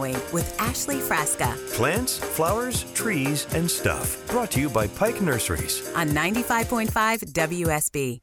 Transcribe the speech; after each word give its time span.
Growing 0.00 0.32
with 0.32 0.58
Ashley 0.58 0.96
Frasca 0.96 1.54
Plants, 1.74 2.16
flowers, 2.16 2.90
trees, 2.94 3.46
and 3.52 3.70
stuff. 3.70 4.26
Brought 4.28 4.50
to 4.52 4.60
you 4.60 4.70
by 4.70 4.86
Pike 4.86 5.20
Nurseries. 5.20 5.94
on 5.94 6.08
95.5 6.08 6.90
WSB. 7.34 8.20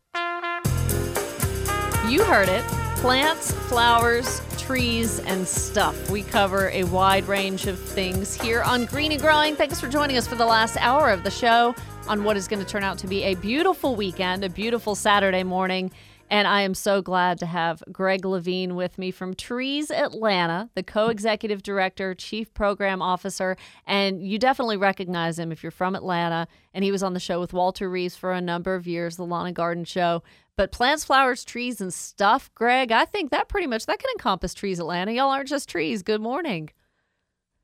You 2.10 2.24
heard 2.24 2.50
it. 2.50 2.64
Plants, 2.98 3.52
flowers, 3.70 4.42
trees, 4.58 5.20
and 5.20 5.48
stuff. 5.48 6.10
We 6.10 6.24
cover 6.24 6.72
a 6.72 6.84
wide 6.86 7.28
range 7.28 7.68
of 7.68 7.78
things 7.78 8.34
here 8.42 8.64
on 8.64 8.86
Green 8.86 9.12
and 9.12 9.22
Growing. 9.22 9.56
Thanks 9.56 9.80
for 9.80 9.88
joining 9.88 10.18
us 10.18 10.28
for 10.28 10.34
the 10.34 10.48
last 10.48 10.78
hour 10.78 11.12
of 11.12 11.23
the 11.23 11.30
show 11.30 11.76
on 12.08 12.23
what 12.23 12.38
is 12.38 12.48
going 12.48 12.64
to 12.64 12.68
turn 12.68 12.84
out 12.84 12.98
to 13.00 13.08
be 13.08 13.22
a 13.22 13.36
beautiful 13.36 13.96
weekend, 13.96 14.44
a 14.44 14.50
beautiful 14.50 14.96
Saturday 14.96 15.44
morning. 15.44 15.92
And 16.30 16.48
I 16.48 16.62
am 16.62 16.73
so 16.73 17.02
glad 17.02 17.40
to 17.40 17.45
have 17.45 17.81
Greg 17.91 18.26
Levine 18.26 18.76
with 18.76 18.98
me 18.98 19.12
from 19.12 19.34
Trees 19.34 19.90
Atlanta, 19.90 20.70
the 20.76 20.84
co 20.84 21.08
executive 21.08 21.63
director, 21.63 22.13
chief 22.13 22.53
program 22.53 23.02
officer. 23.02 23.55
And 23.86 24.22
you 24.22 24.38
definitely 24.38 24.77
recognize 24.77 25.40
him 25.40 25.52
if 25.52 25.63
you're 25.63 25.72
from 25.72 25.95
Atlanta. 25.95 26.48
And 26.73 26.84
he 26.84 26.91
was 26.91 27.02
on 27.02 27.13
the 27.13 27.20
show 27.20 27.40
with 27.40 27.53
Walter 27.53 27.90
Reeves 27.90 28.17
for 28.17 28.34
a 28.34 28.41
number 28.41 28.76
of 28.76 28.88
years, 28.88 29.16
the 29.16 29.26
Lawn 29.26 29.48
and 29.48 29.55
Garden 29.55 29.86
Show. 29.86 30.22
But 30.58 30.72
plants, 30.72 31.05
flowers, 31.05 31.45
trees, 31.45 31.80
and 31.80 31.94
stuff, 31.94 32.52
Greg, 32.56 32.91
I 32.91 33.06
think 33.06 33.31
that 33.31 33.47
pretty 33.47 33.67
much 33.67 33.86
that 33.86 34.00
can 34.00 34.09
encompass 34.12 34.53
Trees 34.53 34.80
Atlanta. 34.80 35.14
Y'all 35.14 35.30
aren't 35.30 35.47
just 35.47 35.69
trees. 35.69 36.02
Good 36.02 36.22
morning. 36.22 36.72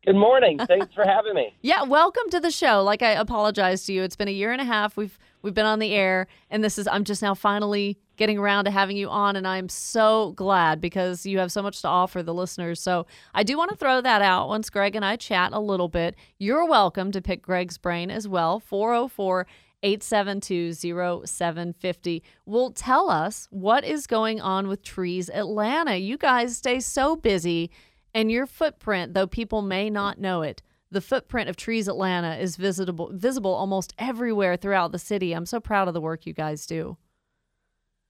Good 0.06 0.16
morning. 0.16 0.60
Thanks 0.60 0.94
for 0.94 1.06
having 1.06 1.34
me. 1.34 1.56
Yeah, 1.62 1.84
welcome 1.84 2.30
to 2.32 2.40
the 2.40 2.52
show. 2.52 2.84
Like 2.84 3.02
I 3.02 3.12
apologize 3.12 3.86
to 3.86 3.94
you. 3.94 4.04
It's 4.04 4.18
been 4.18 4.28
a 4.28 4.32
year 4.32 4.52
and 4.52 4.62
a 4.62 4.66
half. 4.66 4.98
We've 4.98 5.18
we've 5.42 5.54
been 5.54 5.66
on 5.66 5.80
the 5.80 5.94
air 5.94 6.28
and 6.50 6.64
this 6.64 6.78
is 6.78 6.88
I'm 6.88 7.04
just 7.06 7.22
now 7.22 7.34
finally 7.34 7.98
getting 8.18 8.38
around 8.38 8.66
to 8.66 8.72
having 8.72 8.98
you 8.98 9.10
on 9.10 9.36
and 9.36 9.48
I'm 9.48 9.70
so 9.70 10.32
glad 10.32 10.82
because 10.82 11.26
you 11.26 11.40
have 11.40 11.52
so 11.52 11.62
much 11.62 11.82
to 11.82 11.88
offer 11.88 12.24
the 12.24 12.34
listeners. 12.34 12.80
So, 12.82 13.06
I 13.34 13.44
do 13.44 13.58
want 13.58 13.72
to 13.72 13.78
throw 13.78 14.02
that 14.02 14.22
out 14.22 14.48
once 14.48 14.70
Greg 14.70 14.96
and 14.96 15.06
I 15.06 15.16
chat 15.16 15.52
a 15.54 15.60
little 15.60 15.90
bit. 15.90 16.16
You're 16.38 16.66
welcome 16.66 17.12
to 17.12 17.22
pick 17.22 17.42
Greg's 17.42 17.78
brain 17.78 18.10
as 18.12 18.28
well. 18.28 18.60
404 18.60 19.48
872 19.84 20.74
0750 20.74 22.24
will 22.46 22.72
tell 22.72 23.10
us 23.10 23.48
what 23.52 23.84
is 23.84 24.08
going 24.08 24.40
on 24.40 24.68
with 24.68 24.82
Trees 24.82 25.30
Atlanta. 25.30 25.98
You 25.98 26.18
guys 26.18 26.58
stay 26.58 26.80
so 26.80 27.16
busy 27.16 27.70
and 28.14 28.32
your 28.32 28.46
footprint, 28.46 29.14
though 29.14 29.28
people 29.28 29.62
may 29.62 29.90
not 29.90 30.20
know 30.20 30.42
it, 30.44 30.62
the 30.92 31.02
footprint 31.02 31.50
of 31.50 31.56
Trees 31.56 31.88
Atlanta 31.88 32.38
is 32.38 32.56
visible 32.56 33.10
visible 33.12 33.54
almost 33.54 33.94
everywhere 33.98 34.56
throughout 34.56 34.92
the 34.92 35.00
city. 35.00 35.34
I'm 35.34 35.48
so 35.48 35.60
proud 35.60 35.88
of 35.88 35.94
the 35.94 36.02
work 36.02 36.26
you 36.26 36.34
guys 36.34 36.66
do. 36.66 36.98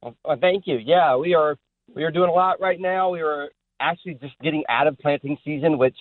Well, 0.03 0.15
well, 0.25 0.37
thank 0.39 0.67
you. 0.67 0.77
Yeah, 0.77 1.15
we 1.15 1.33
are 1.33 1.57
we 1.95 2.03
are 2.03 2.11
doing 2.11 2.29
a 2.29 2.33
lot 2.33 2.59
right 2.59 2.79
now. 2.79 3.09
We 3.09 3.21
are 3.21 3.49
actually 3.79 4.15
just 4.15 4.37
getting 4.41 4.63
out 4.69 4.87
of 4.87 4.97
planting 4.99 5.37
season, 5.45 5.77
which 5.77 5.95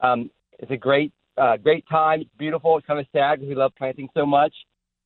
um, 0.00 0.30
is 0.58 0.68
a 0.70 0.76
great 0.76 1.12
uh, 1.36 1.56
great 1.56 1.84
time. 1.88 2.22
It's 2.22 2.30
beautiful. 2.38 2.76
It's 2.78 2.86
kind 2.86 2.98
of 2.98 3.06
sad 3.12 3.36
because 3.36 3.48
we 3.48 3.54
love 3.54 3.72
planting 3.76 4.08
so 4.14 4.26
much. 4.26 4.52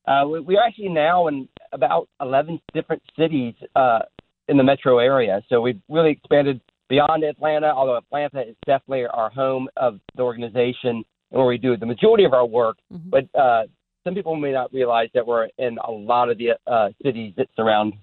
Uh, 0.07 0.25
we, 0.27 0.39
we 0.39 0.57
are 0.57 0.65
actually 0.65 0.89
now 0.89 1.27
in 1.27 1.47
about 1.71 2.09
11 2.21 2.59
different 2.73 3.01
cities 3.17 3.53
uh, 3.75 3.99
in 4.47 4.57
the 4.57 4.63
metro 4.63 4.97
area. 4.97 5.41
So 5.49 5.61
we've 5.61 5.79
really 5.87 6.11
expanded 6.11 6.61
beyond 6.87 7.23
Atlanta, 7.23 7.67
although 7.67 7.97
Atlanta 7.97 8.41
is 8.41 8.55
definitely 8.65 9.05
our 9.05 9.29
home 9.29 9.67
of 9.77 9.99
the 10.15 10.23
organization 10.23 11.03
and 11.31 11.37
where 11.37 11.45
we 11.45 11.59
do 11.59 11.77
the 11.77 11.85
majority 11.85 12.23
of 12.23 12.33
our 12.33 12.45
work. 12.45 12.77
Mhm. 12.91 13.09
But 13.11 13.39
uh, 13.39 13.63
some 14.03 14.15
people 14.15 14.35
may 14.35 14.51
not 14.51 14.73
realize 14.73 15.09
that 15.13 15.27
we're 15.27 15.49
in 15.59 15.77
a 15.83 15.91
lot 15.91 16.29
of 16.29 16.39
the 16.39 16.51
uh, 16.65 16.89
cities 17.03 17.33
that 17.37 17.47
surround 17.55 17.93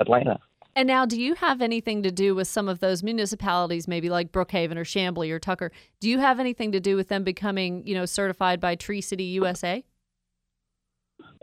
Atlanta. 0.00 0.38
And 0.76 0.86
now, 0.86 1.06
do 1.06 1.20
you 1.20 1.34
have 1.34 1.60
anything 1.60 2.04
to 2.04 2.10
do 2.12 2.34
with 2.34 2.46
some 2.46 2.68
of 2.68 2.78
those 2.78 3.02
municipalities, 3.02 3.88
maybe 3.88 4.08
like 4.08 4.30
Brookhaven 4.30 4.76
or 4.76 4.84
Chamblee 4.84 5.30
or 5.30 5.40
Tucker? 5.40 5.72
Do 5.98 6.08
you 6.08 6.18
have 6.18 6.38
anything 6.38 6.70
to 6.72 6.78
do 6.78 6.94
with 6.94 7.08
them 7.08 7.24
becoming, 7.24 7.84
you 7.84 7.94
know, 7.94 8.04
certified 8.04 8.60
by 8.60 8.76
Tree 8.76 9.00
City 9.00 9.24
USA? 9.24 9.84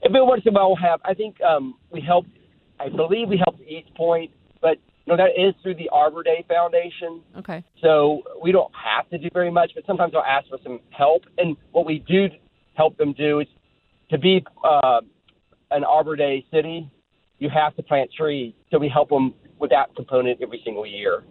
Every 0.05 0.21
once 0.21 0.43
in 0.45 0.53
a 0.53 0.55
while, 0.55 0.67
we'll 0.69 0.77
have. 0.77 1.01
I 1.03 1.13
think 1.13 1.41
um, 1.41 1.75
we 1.91 1.99
helped. 1.99 2.29
I 2.79 2.89
believe 2.89 3.27
we 3.27 3.37
helped 3.37 3.61
East 3.61 3.93
Point, 3.95 4.31
but 4.61 4.77
no, 5.07 5.17
that 5.17 5.31
is 5.37 5.53
through 5.61 5.75
the 5.75 5.89
Arbor 5.91 6.23
Day 6.23 6.45
Foundation. 6.47 7.21
Okay. 7.37 7.63
So 7.81 8.21
we 8.41 8.51
don't 8.51 8.71
have 8.73 9.09
to 9.09 9.17
do 9.17 9.29
very 9.33 9.51
much, 9.51 9.71
but 9.75 9.85
sometimes 9.85 10.13
they'll 10.13 10.21
ask 10.21 10.47
for 10.47 10.59
some 10.63 10.79
help. 10.91 11.23
And 11.37 11.57
what 11.71 11.85
we 11.85 11.99
do 12.07 12.27
help 12.75 12.97
them 12.97 13.13
do 13.13 13.39
is 13.39 13.47
to 14.11 14.17
be 14.17 14.45
uh, 14.63 15.01
an 15.71 15.83
Arbor 15.83 16.15
Day 16.15 16.45
city, 16.51 16.89
you 17.39 17.49
have 17.49 17.75
to 17.75 17.83
plant 17.83 18.11
trees. 18.13 18.53
So 18.71 18.79
we 18.79 18.89
help 18.89 19.09
them 19.09 19.33
with 19.59 19.71
that 19.71 19.95
component 19.95 20.41
every 20.41 20.61
single 20.63 20.85
year. 20.85 21.23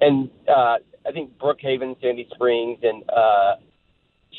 And 0.00 0.30
uh, 0.48 0.76
I 1.06 1.12
think 1.12 1.36
Brookhaven, 1.38 2.00
Sandy 2.00 2.26
Springs, 2.34 2.78
and 2.82 3.02
uh, 3.10 3.56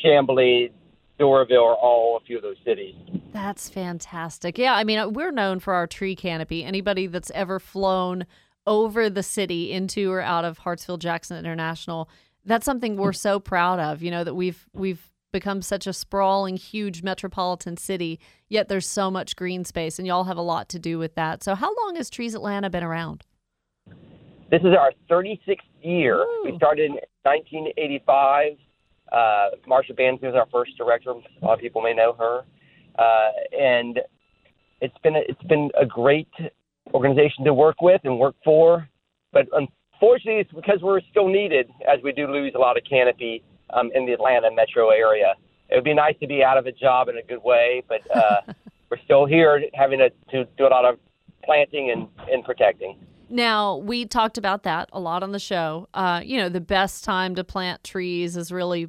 Chamblee, 0.04 0.72
Doraville 1.20 1.64
are 1.64 1.76
all 1.76 2.18
a 2.18 2.26
few 2.26 2.38
of 2.38 2.44
those 2.44 2.58
cities. 2.66 2.96
That's 3.32 3.70
fantastic. 3.70 4.58
Yeah, 4.58 4.74
I 4.74 4.84
mean, 4.84 4.98
uh, 4.98 5.10
we're 5.10 5.32
known 5.32 5.60
for 5.60 5.74
our 5.74 5.88
tree 5.88 6.16
canopy. 6.16 6.64
Anybody 6.64 7.08
that's 7.08 7.32
ever 7.32 7.60
flown 7.60 8.26
over 8.66 9.10
the 9.10 9.24
city 9.24 9.72
into 9.72 10.12
or 10.12 10.22
out 10.22 10.46
of 10.46 10.60
Hartsfield 10.60 11.00
Jackson 11.00 11.38
International, 11.38 12.10
that's 12.46 12.66
something 12.66 12.98
we're 12.98 13.14
so 13.14 13.40
proud 13.40 13.80
of, 13.80 14.02
you 14.02 14.10
know, 14.10 14.24
that 14.24 14.34
we've 14.34 14.68
we've 14.74 15.12
become 15.32 15.62
such 15.62 15.88
a 15.88 15.94
sprawling 15.94 16.58
huge 16.58 17.04
metropolitan 17.04 17.78
city, 17.78 18.20
yet 18.50 18.68
there's 18.68 18.88
so 18.88 19.10
much 19.10 19.36
green 19.36 19.64
space 19.66 19.98
and 19.98 20.08
y'all 20.08 20.26
have 20.26 20.38
a 20.38 20.42
lot 20.42 20.70
to 20.70 20.80
do 20.80 21.00
with 21.00 21.16
that. 21.16 21.44
So 21.44 21.56
how 21.56 21.74
long 21.84 21.96
has 21.96 22.10
Trees 22.10 22.36
Atlanta 22.36 22.70
been 22.70 22.84
around? 22.84 23.24
This 24.50 24.62
is 24.62 24.76
our 24.78 24.92
36th 25.10 25.58
year. 25.82 26.18
Ooh. 26.18 26.42
We 26.44 26.56
started 26.58 26.86
in 26.86 26.98
1985. 27.24 28.58
Uh, 29.12 29.50
Marcia 29.68 29.94
Bansley 29.94 30.24
was 30.24 30.36
our 30.36 30.48
first 30.52 30.78
director. 30.78 31.12
A 31.12 31.46
lot 31.46 31.54
of 31.54 31.60
people 31.60 31.82
may 31.82 31.94
know 31.94 32.14
her, 32.18 32.42
uh, 32.98 33.30
and 33.58 34.00
it's 34.80 34.98
been 35.04 35.16
a, 35.16 35.22
it's 35.28 35.44
been 35.44 35.70
a 35.80 35.86
great 35.86 36.30
organization 36.94 37.44
to 37.46 37.54
work 37.54 37.82
with 37.82 38.02
and 38.04 38.18
work 38.18 38.36
for. 38.44 38.88
But 39.34 39.48
unfortunately, 39.52 40.42
it's 40.42 40.52
because 40.52 40.80
we're 40.82 41.02
still 41.12 41.28
needed, 41.28 41.70
as 41.88 42.00
we 42.04 42.12
do 42.14 42.28
lose 42.28 42.54
a 42.56 42.60
lot 42.60 42.78
of 42.78 42.84
canopy 42.90 43.44
um, 43.74 43.92
in 43.94 44.06
the 44.06 44.14
Atlanta 44.14 44.50
metro 44.52 44.90
area. 44.90 45.34
It 45.70 45.76
would 45.76 45.84
be 45.84 45.94
nice 45.94 46.16
to 46.20 46.28
be 46.28 46.44
out 46.44 46.58
of 46.58 46.66
a 46.66 46.72
job 46.72 47.08
in 47.10 47.18
a 47.18 47.24
good 47.24 47.44
way, 47.44 47.84
but 47.88 48.02
uh, 48.16 48.42
we're 48.90 49.00
still 49.06 49.26
here, 49.26 49.64
having 49.74 50.00
to, 50.00 50.10
to 50.32 50.46
do 50.58 50.68
a 50.68 50.70
lot 50.70 50.86
of 50.86 51.00
planting 51.44 51.92
and, 51.92 52.08
and 52.32 52.44
protecting. 52.44 52.98
Now, 53.30 53.78
we 53.78 54.06
talked 54.06 54.38
about 54.38 54.64
that 54.64 54.90
a 54.92 55.00
lot 55.00 55.24
on 55.24 55.32
the 55.32 55.40
show. 55.40 55.88
Uh, 55.94 56.22
you 56.24 56.38
know, 56.38 56.50
the 56.50 56.60
best 56.60 57.06
time 57.06 57.36
to 57.36 57.44
plant 57.46 57.84
trees 57.84 58.36
is 58.36 58.52
really, 58.52 58.88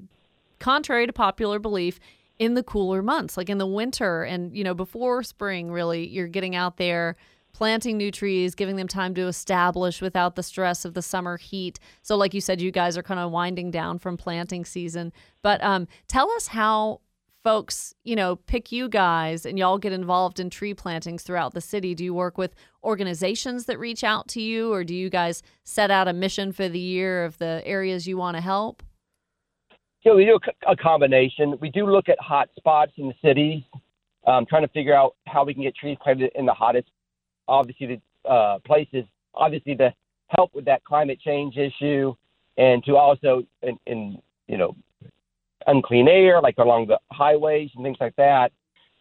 contrary 0.58 1.06
to 1.06 1.12
popular 1.12 1.60
belief, 1.60 2.00
in 2.38 2.54
the 2.54 2.62
cooler 2.64 3.02
months, 3.02 3.36
like 3.36 3.48
in 3.48 3.58
the 3.58 3.66
winter 3.66 4.24
and, 4.24 4.56
you 4.56 4.64
know, 4.64 4.74
before 4.74 5.22
spring, 5.22 5.70
really, 5.70 6.08
you're 6.08 6.26
getting 6.26 6.56
out 6.56 6.76
there 6.76 7.16
planting 7.52 7.96
new 7.96 8.10
trees, 8.10 8.54
giving 8.54 8.76
them 8.76 8.88
time 8.88 9.14
to 9.14 9.26
establish 9.26 10.00
without 10.00 10.36
the 10.36 10.42
stress 10.42 10.84
of 10.84 10.94
the 10.94 11.02
summer 11.02 11.36
heat. 11.36 11.78
So, 12.02 12.16
like 12.16 12.34
you 12.34 12.40
said, 12.40 12.60
you 12.60 12.70
guys 12.70 12.96
are 12.96 13.02
kind 13.02 13.20
of 13.20 13.30
winding 13.30 13.70
down 13.70 13.98
from 13.98 14.16
planting 14.16 14.64
season. 14.64 15.12
But 15.42 15.62
um, 15.62 15.88
tell 16.08 16.30
us 16.32 16.48
how 16.48 17.00
folks, 17.42 17.94
you 18.04 18.14
know, 18.14 18.36
pick 18.36 18.70
you 18.70 18.88
guys 18.88 19.44
and 19.44 19.58
y'all 19.58 19.78
get 19.78 19.92
involved 19.92 20.38
in 20.38 20.50
tree 20.50 20.74
plantings 20.74 21.22
throughout 21.22 21.54
the 21.54 21.60
city? 21.60 21.94
Do 21.94 22.04
you 22.04 22.14
work 22.14 22.38
with 22.38 22.54
organizations 22.84 23.66
that 23.66 23.78
reach 23.78 24.04
out 24.04 24.28
to 24.28 24.40
you 24.40 24.72
or 24.72 24.84
do 24.84 24.94
you 24.94 25.10
guys 25.10 25.42
set 25.64 25.90
out 25.90 26.08
a 26.08 26.12
mission 26.12 26.52
for 26.52 26.68
the 26.68 26.78
year 26.78 27.24
of 27.24 27.38
the 27.38 27.62
areas 27.64 28.06
you 28.06 28.16
want 28.16 28.36
to 28.36 28.40
help? 28.40 28.82
So 30.04 30.16
we 30.16 30.24
do 30.24 30.38
a, 30.66 30.76
combination. 30.76 31.56
We 31.60 31.70
do 31.70 31.86
look 31.86 32.08
at 32.08 32.18
hot 32.18 32.48
spots 32.56 32.92
in 32.96 33.06
the 33.06 33.14
cities, 33.24 33.62
um, 34.26 34.46
trying 34.46 34.62
to 34.62 34.72
figure 34.72 34.94
out 34.94 35.14
how 35.26 35.44
we 35.44 35.54
can 35.54 35.62
get 35.62 35.76
trees 35.76 35.96
planted 36.02 36.32
in 36.34 36.44
the 36.44 36.52
hottest, 36.52 36.88
obviously, 37.48 37.86
the 38.24 38.30
uh, 38.30 38.58
places. 38.60 39.04
Obviously, 39.34 39.74
to 39.76 39.94
help 40.28 40.54
with 40.54 40.64
that 40.66 40.84
climate 40.84 41.18
change 41.20 41.56
issue, 41.56 42.14
and 42.58 42.84
to 42.84 42.96
also 42.96 43.42
in, 43.62 43.78
in 43.86 44.18
you 44.46 44.58
know 44.58 44.76
unclean 45.66 46.08
air, 46.08 46.40
like 46.40 46.58
along 46.58 46.86
the 46.86 46.98
highways 47.10 47.70
and 47.74 47.84
things 47.84 47.98
like 48.00 48.16
that. 48.16 48.52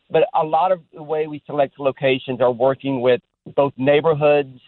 But 0.10 0.24
a 0.34 0.44
lot 0.44 0.72
of 0.72 0.82
the 0.94 1.04
way 1.04 1.28
we 1.28 1.42
select 1.46 1.80
locations 1.80 2.42
are 2.42 2.52
working 2.52 3.02
with 3.02 3.22
both 3.56 3.74
neighborhoods 3.78 4.60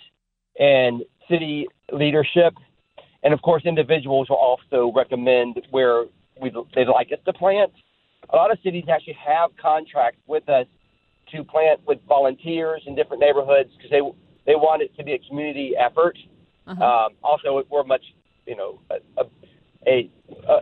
and 0.60 1.04
city 1.30 1.68
leadership, 1.92 2.54
and 3.24 3.34
of 3.34 3.42
course, 3.42 3.64
individuals 3.66 4.30
will 4.30 4.38
also 4.38 4.92
recommend 4.96 5.62
where 5.72 6.06
we 6.42 6.52
they'd 6.76 6.88
like 6.88 7.12
us 7.12 7.20
to 7.26 7.34
plant. 7.34 7.72
A 8.30 8.36
lot 8.36 8.52
of 8.52 8.58
cities 8.64 8.86
actually 8.90 9.18
have 9.26 9.52
contracts 9.62 10.20
with 10.28 10.48
us 10.50 10.66
to 11.34 11.44
plant 11.44 11.82
with 11.86 12.00
volunteers 12.08 12.84
in 12.86 12.96
different 12.96 13.22
neighborhoods 13.22 13.70
because 13.76 13.92
they 13.92 14.02
they 14.46 14.56
want 14.56 14.82
it 14.82 14.96
to 14.98 15.04
be 15.04 15.14
a 15.14 15.20
community 15.20 15.74
effort. 15.78 16.18
Uh-huh. 16.68 16.84
Um, 16.84 17.14
also, 17.24 17.64
we're 17.70 17.84
much 17.84 18.04
you 18.46 18.56
know 18.56 18.80
a, 18.90 19.22
a, 19.22 19.26
a 19.88 20.12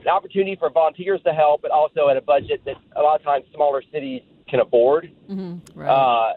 an 0.02 0.08
opportunity 0.08 0.56
for 0.56 0.70
volunteers 0.70 1.22
to 1.26 1.34
help, 1.34 1.62
but 1.62 1.72
also 1.72 2.10
at 2.10 2.18
a 2.18 2.22
budget 2.22 2.62
that 2.66 2.76
a 2.96 3.02
lot 3.02 3.20
of 3.20 3.24
times 3.24 3.46
smaller 3.54 3.84
cities 3.92 4.22
can 4.50 4.60
afford. 4.60 5.12
hmm 5.28 5.56
Right. 5.76 5.90
Uh, 5.90 6.34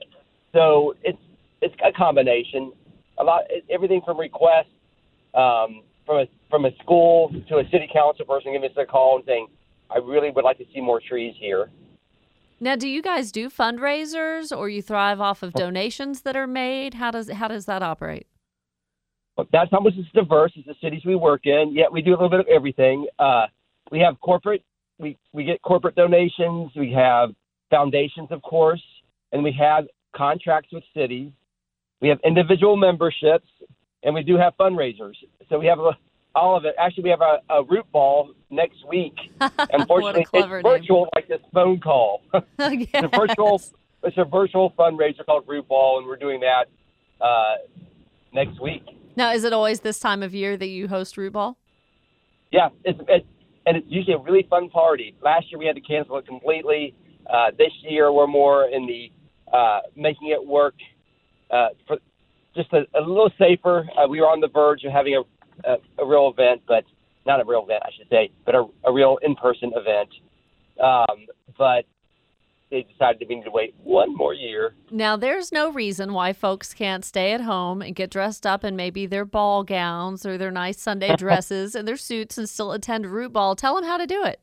so 0.52 0.94
it's 1.02 1.18
it's 1.60 1.74
a 1.84 1.92
combination. 1.92 2.72
A 3.18 3.24
lot, 3.24 3.42
everything 3.70 4.02
from 4.04 4.18
requests 4.18 4.66
um, 5.34 5.82
from 6.06 6.18
a 6.18 6.26
from 6.50 6.64
a 6.64 6.70
school 6.82 7.32
to 7.48 7.58
a 7.58 7.64
city 7.70 7.88
council 7.92 8.24
person 8.24 8.52
giving 8.52 8.70
us 8.70 8.76
a 8.76 8.86
call 8.86 9.16
and 9.16 9.24
saying, 9.26 9.48
"I 9.90 9.98
really 9.98 10.30
would 10.30 10.44
like 10.44 10.58
to 10.58 10.64
see 10.72 10.80
more 10.80 11.00
trees 11.00 11.34
here." 11.38 11.70
Now, 12.60 12.76
do 12.76 12.88
you 12.88 13.02
guys 13.02 13.32
do 13.32 13.50
fundraisers, 13.50 14.56
or 14.56 14.68
you 14.68 14.80
thrive 14.80 15.20
off 15.20 15.42
of 15.42 15.52
donations 15.52 16.22
that 16.22 16.36
are 16.36 16.46
made? 16.46 16.94
How 16.94 17.10
does 17.10 17.30
how 17.30 17.48
does 17.48 17.66
that 17.66 17.82
operate? 17.82 18.26
That's 19.52 19.72
not 19.72 19.82
much 19.82 19.94
as 19.98 20.04
diverse 20.14 20.52
as 20.56 20.64
the 20.64 20.74
cities 20.80 21.02
we 21.04 21.16
work 21.16 21.42
in. 21.44 21.72
Yet 21.72 21.92
we 21.92 22.02
do 22.02 22.10
a 22.10 22.16
little 22.16 22.30
bit 22.30 22.40
of 22.40 22.46
everything. 22.46 23.06
Uh, 23.18 23.46
we 23.90 23.98
have 24.00 24.20
corporate. 24.20 24.62
We 24.98 25.18
we 25.32 25.44
get 25.44 25.60
corporate 25.62 25.96
donations. 25.96 26.70
We 26.76 26.92
have 26.92 27.30
foundations, 27.70 28.28
of 28.30 28.42
course, 28.42 28.82
and 29.32 29.42
we 29.42 29.52
have 29.58 29.86
contracts 30.14 30.70
with 30.72 30.84
cities. 30.96 31.32
We 32.00 32.08
have 32.08 32.18
individual 32.24 32.76
memberships, 32.76 33.48
and 34.04 34.14
we 34.14 34.22
do 34.22 34.36
have 34.36 34.54
fundraisers. 34.58 35.14
So 35.48 35.58
we 35.58 35.66
have 35.66 35.80
a, 35.80 35.96
all 36.34 36.56
of 36.56 36.64
it. 36.64 36.74
Actually, 36.78 37.04
we 37.04 37.10
have 37.10 37.20
a, 37.20 37.40
a 37.52 37.64
root 37.64 37.90
ball 37.92 38.30
next 38.50 38.86
week. 38.88 39.14
Unfortunately, 39.40 40.24
clever 40.24 40.58
it's 40.58 40.64
name. 40.64 40.72
virtual, 40.80 41.08
like 41.14 41.28
this 41.28 41.40
phone 41.52 41.80
call. 41.80 42.22
Yes. 42.32 42.42
It's 42.58 42.90
a 42.94 43.08
virtual. 43.08 43.62
It's 44.02 44.18
a 44.18 44.24
virtual 44.24 44.70
fundraiser 44.78 45.24
called 45.24 45.44
Root 45.46 45.66
Ball, 45.66 45.98
and 45.98 46.06
we're 46.06 46.16
doing 46.16 46.40
that 46.40 46.66
uh, 47.24 47.54
next 48.34 48.60
week. 48.60 48.82
Now, 49.16 49.32
is 49.32 49.44
it 49.44 49.52
always 49.54 49.80
this 49.80 49.98
time 49.98 50.22
of 50.22 50.34
year 50.34 50.58
that 50.58 50.66
you 50.66 50.88
host 50.88 51.16
Root 51.16 51.32
Ball? 51.32 51.56
Yeah, 52.52 52.68
it's, 52.84 53.00
it's 53.08 53.26
and 53.66 53.78
it's 53.78 53.86
usually 53.88 54.14
a 54.14 54.18
really 54.18 54.46
fun 54.50 54.68
party. 54.68 55.14
Last 55.22 55.50
year 55.50 55.58
we 55.58 55.66
had 55.66 55.76
to 55.76 55.80
cancel 55.80 56.18
it 56.18 56.26
completely. 56.26 56.94
Uh, 57.26 57.50
this 57.56 57.72
year 57.82 58.12
we're 58.12 58.26
more 58.26 58.68
in 58.68 58.86
the 58.86 59.10
uh, 59.56 59.80
making 59.96 60.28
it 60.28 60.44
work 60.44 60.74
uh, 61.50 61.68
for 61.86 61.96
just 62.54 62.72
a, 62.72 62.82
a 62.94 63.00
little 63.00 63.30
safer. 63.38 63.88
Uh, 63.96 64.06
we 64.06 64.20
were 64.20 64.26
on 64.26 64.40
the 64.40 64.48
verge 64.48 64.84
of 64.84 64.92
having 64.92 65.14
a, 65.16 65.22
a, 65.66 66.02
a 66.02 66.06
real 66.06 66.32
event, 66.32 66.62
but 66.66 66.84
not 67.26 67.40
a 67.40 67.44
real 67.44 67.64
event, 67.64 67.82
I 67.84 67.90
should 67.96 68.08
say, 68.08 68.30
but 68.44 68.54
a, 68.54 68.66
a 68.84 68.92
real 68.92 69.18
in-person 69.22 69.72
event. 69.74 70.10
Um, 70.82 71.26
but 71.56 71.84
they 72.70 72.82
decided 72.82 73.20
that 73.20 73.28
we 73.28 73.36
need 73.36 73.44
to 73.44 73.50
wait 73.50 73.74
one 73.82 74.14
more 74.16 74.34
year. 74.34 74.74
Now, 74.90 75.16
there's 75.16 75.52
no 75.52 75.70
reason 75.70 76.12
why 76.12 76.32
folks 76.32 76.74
can't 76.74 77.04
stay 77.04 77.32
at 77.32 77.42
home 77.42 77.82
and 77.82 77.94
get 77.94 78.10
dressed 78.10 78.46
up 78.46 78.64
in 78.64 78.74
maybe 78.74 79.06
their 79.06 79.24
ball 79.24 79.62
gowns 79.62 80.26
or 80.26 80.36
their 80.36 80.50
nice 80.50 80.80
Sunday 80.80 81.14
dresses 81.18 81.74
and 81.74 81.86
their 81.86 81.96
suits 81.96 82.36
and 82.36 82.48
still 82.48 82.72
attend 82.72 83.06
Root 83.06 83.32
Ball. 83.32 83.54
Tell 83.54 83.76
them 83.76 83.84
how 83.84 83.96
to 83.96 84.06
do 84.06 84.24
it. 84.24 84.40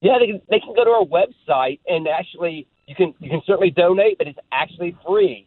Yeah, 0.00 0.18
they 0.18 0.26
can, 0.26 0.42
they 0.50 0.60
can 0.60 0.74
go 0.74 0.84
to 0.84 0.90
our 0.90 1.04
website 1.04 1.80
and 1.86 2.06
actually 2.06 2.68
you 2.86 2.94
can 2.94 3.14
you 3.18 3.30
can 3.30 3.40
certainly 3.46 3.70
donate, 3.70 4.18
but 4.18 4.26
it's 4.26 4.38
actually 4.52 4.96
free 5.06 5.46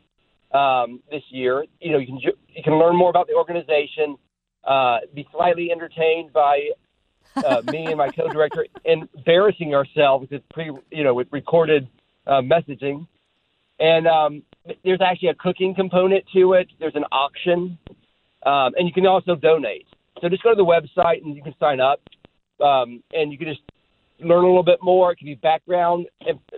um, 0.54 1.02
this 1.12 1.24
year. 1.30 1.66
You 1.80 1.92
know, 1.92 1.98
you 2.00 2.08
can 2.08 2.20
ju- 2.20 2.38
you 2.50 2.64
can 2.64 2.74
learn 2.80 2.96
more 2.96 3.10
about 3.10 3.28
the 3.28 3.34
organization, 3.34 4.18
uh, 4.68 5.00
be 5.16 5.26
slightly 5.32 5.72
entertained 5.72 6.34
by 6.34 6.70
uh, 7.38 7.62
me 7.72 7.86
and 7.86 7.98
my 7.98 8.10
co-director 8.10 8.68
embarrassing 8.86 9.74
ourselves 9.74 10.30
with 10.30 10.48
pre 10.50 10.72
you 10.92 11.04
know 11.04 11.14
with 11.14 11.28
recorded 11.32 11.88
uh, 12.28 12.42
messaging, 12.42 13.08
and 13.80 14.08
um, 14.08 14.44
there's 14.84 15.02
actually 15.02 15.30
a 15.30 15.36
cooking 15.36 15.74
component 15.74 16.26
to 16.34 16.54
it. 16.54 16.68
There's 16.80 16.96
an 16.96 17.06
auction, 17.12 17.78
um, 18.46 18.74
and 18.78 18.88
you 18.88 18.94
can 18.94 19.06
also 19.06 19.36
donate. 19.36 19.88
So 20.22 20.30
just 20.30 20.44
go 20.44 20.50
to 20.50 20.56
the 20.56 20.66
website 20.66 21.24
and 21.24 21.36
you 21.36 21.44
can 21.44 21.56
sign 21.60 21.80
up, 21.80 22.02
um, 22.60 23.02
and 23.14 23.32
you 23.32 23.38
can 23.38 23.48
just 23.48 23.62
learn 24.20 24.44
a 24.44 24.48
little 24.48 24.64
bit 24.64 24.80
more. 24.82 25.12
It 25.14 25.18
can 25.18 25.28
be 25.28 25.36
background 25.36 26.08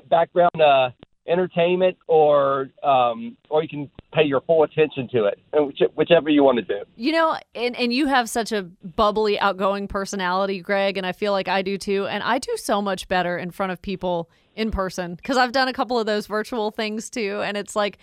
background 0.10 0.62
uh, 0.62 0.90
entertainment, 1.28 1.98
or 2.08 2.70
um, 2.82 3.38
or 3.50 3.62
you 3.62 3.70
can 3.70 3.92
pay 4.12 4.24
your 4.24 4.42
full 4.42 4.64
attention 4.64 5.08
to 5.14 5.26
it, 5.26 5.40
and 5.54 5.68
which, 5.68 5.80
whichever 5.96 6.30
you 6.30 6.44
want 6.44 6.58
to 6.58 6.64
do. 6.64 6.82
You 6.96 7.12
know, 7.12 7.38
and, 7.54 7.76
and 7.76 7.94
you 7.94 8.08
have 8.08 8.30
such 8.30 8.52
a 8.52 8.64
bubbly, 8.64 9.40
outgoing 9.40 9.88
personality, 9.88 10.62
Greg, 10.62 10.98
and 10.98 11.06
I 11.06 11.12
feel 11.12 11.32
like 11.32 11.48
I 11.48 11.62
do 11.62 11.78
too. 11.78 12.08
And 12.08 12.24
I 12.24 12.40
do 12.40 12.52
so 12.58 12.82
much 12.82 13.08
better 13.08 13.38
in 13.38 13.52
front 13.52 13.72
of 13.72 13.82
people 13.82 14.30
in 14.56 14.72
person 14.72 15.16
because 15.16 15.38
I've 15.38 15.52
done 15.52 15.68
a 15.68 15.74
couple 15.74 16.00
of 16.00 16.06
those 16.06 16.28
virtual 16.28 16.72
things 16.72 17.10
too. 17.10 17.42
And 17.44 17.56
it's 17.56 17.76
like 17.76 18.00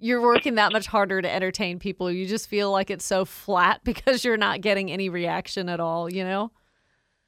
you're 0.00 0.22
working 0.22 0.54
that 0.56 0.72
much 0.72 0.86
harder 0.86 1.20
to 1.20 1.32
entertain 1.32 1.78
people. 1.78 2.10
You 2.10 2.26
just 2.26 2.48
feel 2.48 2.70
like 2.70 2.90
it's 2.90 3.04
so 3.04 3.24
flat 3.24 3.80
because 3.84 4.24
you're 4.24 4.36
not 4.36 4.60
getting 4.60 4.90
any 4.90 5.08
reaction 5.08 5.68
at 5.68 5.80
all, 5.80 6.12
you 6.12 6.24
know? 6.24 6.52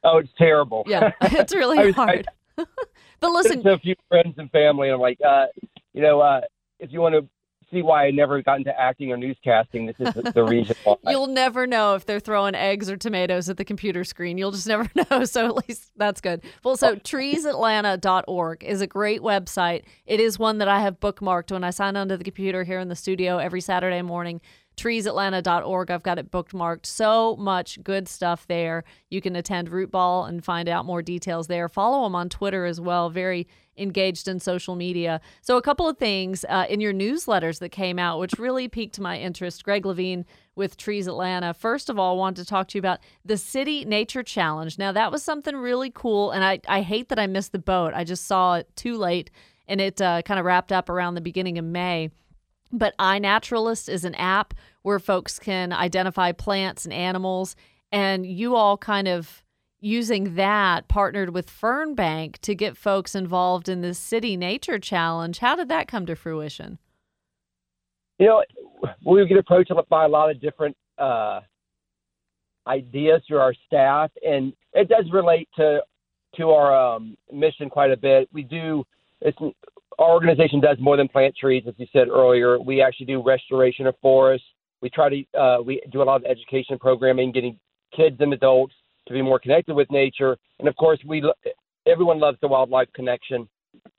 Oh, 0.04 0.18
it's 0.18 0.32
terrible. 0.38 0.84
Yeah, 0.86 1.10
it's 1.20 1.52
I 1.54 1.56
really 1.58 1.86
was- 1.86 1.94
hard. 1.94 2.26
but 2.56 3.30
listen, 3.32 3.62
to 3.64 3.72
a 3.72 3.78
few 3.78 3.94
friends 4.08 4.34
and 4.38 4.50
family, 4.50 4.88
and 4.88 4.94
I'm 4.94 5.00
like, 5.00 5.18
uh, 5.26 5.46
you 5.92 6.02
know, 6.02 6.20
uh, 6.20 6.42
if 6.78 6.92
you 6.92 7.00
want 7.00 7.14
to 7.14 7.26
see 7.70 7.82
why 7.82 8.06
I 8.06 8.10
never 8.10 8.42
got 8.42 8.58
into 8.58 8.78
acting 8.78 9.12
or 9.12 9.16
newscasting, 9.16 9.86
this 9.86 9.96
is 9.98 10.32
the, 10.32 10.44
reason 10.44 10.76
why. 10.84 10.96
You'll 11.10 11.26
never 11.26 11.66
know 11.66 11.94
if 11.94 12.06
they're 12.06 12.20
throwing 12.20 12.54
eggs 12.54 12.90
or 12.90 12.96
tomatoes 12.96 13.48
at 13.48 13.56
the 13.56 13.64
computer 13.64 14.04
screen. 14.04 14.38
You'll 14.38 14.50
just 14.50 14.66
never 14.66 14.88
know. 15.10 15.24
So 15.24 15.46
at 15.46 15.68
least 15.68 15.90
that's 15.96 16.20
good. 16.20 16.42
Well, 16.64 16.76
so 16.76 16.96
treesatlanta.org 16.96 18.64
is 18.64 18.80
a 18.80 18.86
great 18.86 19.20
website. 19.20 19.84
It 20.06 20.20
is 20.20 20.38
one 20.38 20.58
that 20.58 20.68
I 20.68 20.80
have 20.80 21.00
bookmarked 21.00 21.52
when 21.52 21.64
I 21.64 21.70
sign 21.70 21.96
onto 21.96 22.16
the 22.16 22.24
computer 22.24 22.64
here 22.64 22.80
in 22.80 22.88
the 22.88 22.96
studio 22.96 23.38
every 23.38 23.60
Saturday 23.60 24.02
morning. 24.02 24.40
Treesatlanta.org. 24.76 25.90
I've 25.90 26.02
got 26.02 26.18
it 26.18 26.30
bookmarked. 26.30 26.86
So 26.86 27.36
much 27.36 27.82
good 27.82 28.08
stuff 28.08 28.46
there. 28.46 28.84
You 29.10 29.20
can 29.20 29.36
attend 29.36 29.68
Root 29.68 29.90
Ball 29.90 30.24
and 30.24 30.42
find 30.42 30.68
out 30.68 30.86
more 30.86 31.02
details 31.02 31.48
there. 31.48 31.68
Follow 31.68 32.04
them 32.04 32.14
on 32.14 32.28
Twitter 32.28 32.64
as 32.64 32.80
well. 32.80 33.10
Very 33.10 33.46
engaged 33.80 34.28
in 34.28 34.38
social 34.38 34.76
media. 34.76 35.20
So, 35.40 35.56
a 35.56 35.62
couple 35.62 35.88
of 35.88 35.98
things 35.98 36.44
uh, 36.48 36.66
in 36.68 36.80
your 36.80 36.92
newsletters 36.92 37.58
that 37.60 37.70
came 37.70 37.98
out, 37.98 38.18
which 38.20 38.38
really 38.38 38.68
piqued 38.68 39.00
my 39.00 39.18
interest. 39.18 39.64
Greg 39.64 39.86
Levine 39.86 40.24
with 40.54 40.76
Trees 40.76 41.06
Atlanta. 41.06 41.54
First 41.54 41.88
of 41.88 41.98
all, 41.98 42.14
I 42.14 42.18
wanted 42.18 42.42
to 42.42 42.48
talk 42.48 42.68
to 42.68 42.78
you 42.78 42.80
about 42.80 43.00
the 43.24 43.36
City 43.36 43.84
Nature 43.84 44.22
Challenge. 44.22 44.78
Now, 44.78 44.92
that 44.92 45.10
was 45.10 45.22
something 45.22 45.56
really 45.56 45.90
cool, 45.90 46.30
and 46.30 46.44
I, 46.44 46.60
I 46.68 46.82
hate 46.82 47.08
that 47.08 47.18
I 47.18 47.26
missed 47.26 47.52
the 47.52 47.58
boat. 47.58 47.92
I 47.94 48.04
just 48.04 48.26
saw 48.26 48.54
it 48.56 48.68
too 48.76 48.96
late, 48.96 49.30
and 49.66 49.80
it 49.80 50.00
uh, 50.00 50.22
kind 50.22 50.38
of 50.38 50.46
wrapped 50.46 50.72
up 50.72 50.88
around 50.88 51.14
the 51.14 51.20
beginning 51.20 51.58
of 51.58 51.64
May. 51.64 52.10
But 52.72 52.96
iNaturalist 52.98 53.88
is 53.88 54.04
an 54.04 54.14
app 54.14 54.54
where 54.82 54.98
folks 54.98 55.38
can 55.38 55.72
identify 55.72 56.32
plants 56.32 56.84
and 56.84 56.92
animals, 56.92 57.56
and 57.90 58.24
you 58.24 58.54
all 58.54 58.76
kind 58.76 59.08
of 59.08 59.42
using 59.80 60.34
that 60.34 60.88
partnered 60.88 61.30
with 61.30 61.50
Fernbank 61.50 62.38
to 62.38 62.54
get 62.54 62.76
folks 62.76 63.14
involved 63.14 63.68
in 63.68 63.80
this 63.80 63.98
City 63.98 64.36
Nature 64.36 64.78
Challenge. 64.78 65.38
How 65.38 65.56
did 65.56 65.68
that 65.68 65.88
come 65.88 66.06
to 66.06 66.14
fruition? 66.14 66.78
you 68.20 68.26
know, 68.26 68.44
we 69.04 69.26
get 69.26 69.38
approached 69.38 69.72
by 69.88 70.04
a 70.04 70.08
lot 70.08 70.30
of 70.30 70.40
different 70.40 70.76
uh, 70.98 71.40
ideas 72.66 73.22
through 73.26 73.38
our 73.38 73.54
staff, 73.66 74.10
and 74.22 74.52
it 74.74 74.88
does 74.88 75.06
relate 75.10 75.48
to 75.56 75.80
to 76.36 76.50
our 76.50 76.94
um, 76.94 77.16
mission 77.32 77.68
quite 77.68 77.90
a 77.90 77.96
bit. 77.96 78.28
We 78.32 78.42
do. 78.42 78.84
Our 79.98 80.12
organization 80.12 80.60
does 80.60 80.76
more 80.78 80.96
than 80.96 81.08
plant 81.08 81.34
trees, 81.36 81.64
as 81.66 81.74
you 81.78 81.86
said 81.92 82.08
earlier. 82.08 82.60
We 82.60 82.82
actually 82.82 83.06
do 83.06 83.22
restoration 83.22 83.86
of 83.86 83.94
forests. 84.00 84.46
We 84.82 84.90
try 84.90 85.08
to 85.08 85.38
uh, 85.38 85.62
we 85.62 85.80
do 85.90 86.02
a 86.02 86.04
lot 86.04 86.16
of 86.16 86.26
education 86.26 86.78
programming, 86.78 87.32
getting 87.32 87.58
kids 87.96 88.16
and 88.20 88.32
adults 88.34 88.74
to 89.10 89.14
be 89.14 89.22
more 89.22 89.40
connected 89.40 89.74
with 89.74 89.90
nature, 89.90 90.38
and 90.60 90.68
of 90.68 90.76
course, 90.76 91.00
we 91.04 91.22
everyone 91.86 92.20
loves 92.20 92.38
the 92.40 92.48
wildlife 92.48 92.88
connection. 92.94 93.48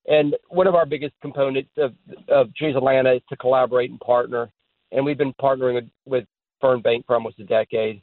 And 0.07 0.35
one 0.49 0.67
of 0.67 0.75
our 0.75 0.85
biggest 0.85 1.13
components 1.21 1.69
of, 1.77 1.93
of 2.27 2.53
Trees 2.55 2.75
Atlanta 2.75 3.13
is 3.13 3.21
to 3.29 3.35
collaborate 3.35 3.91
and 3.91 3.99
partner. 3.99 4.49
And 4.91 5.05
we've 5.05 5.17
been 5.17 5.33
partnering 5.33 5.75
with, 5.75 5.89
with 6.05 6.25
Fernbank 6.61 7.05
for 7.05 7.15
almost 7.15 7.39
a 7.39 7.43
decade, 7.43 8.01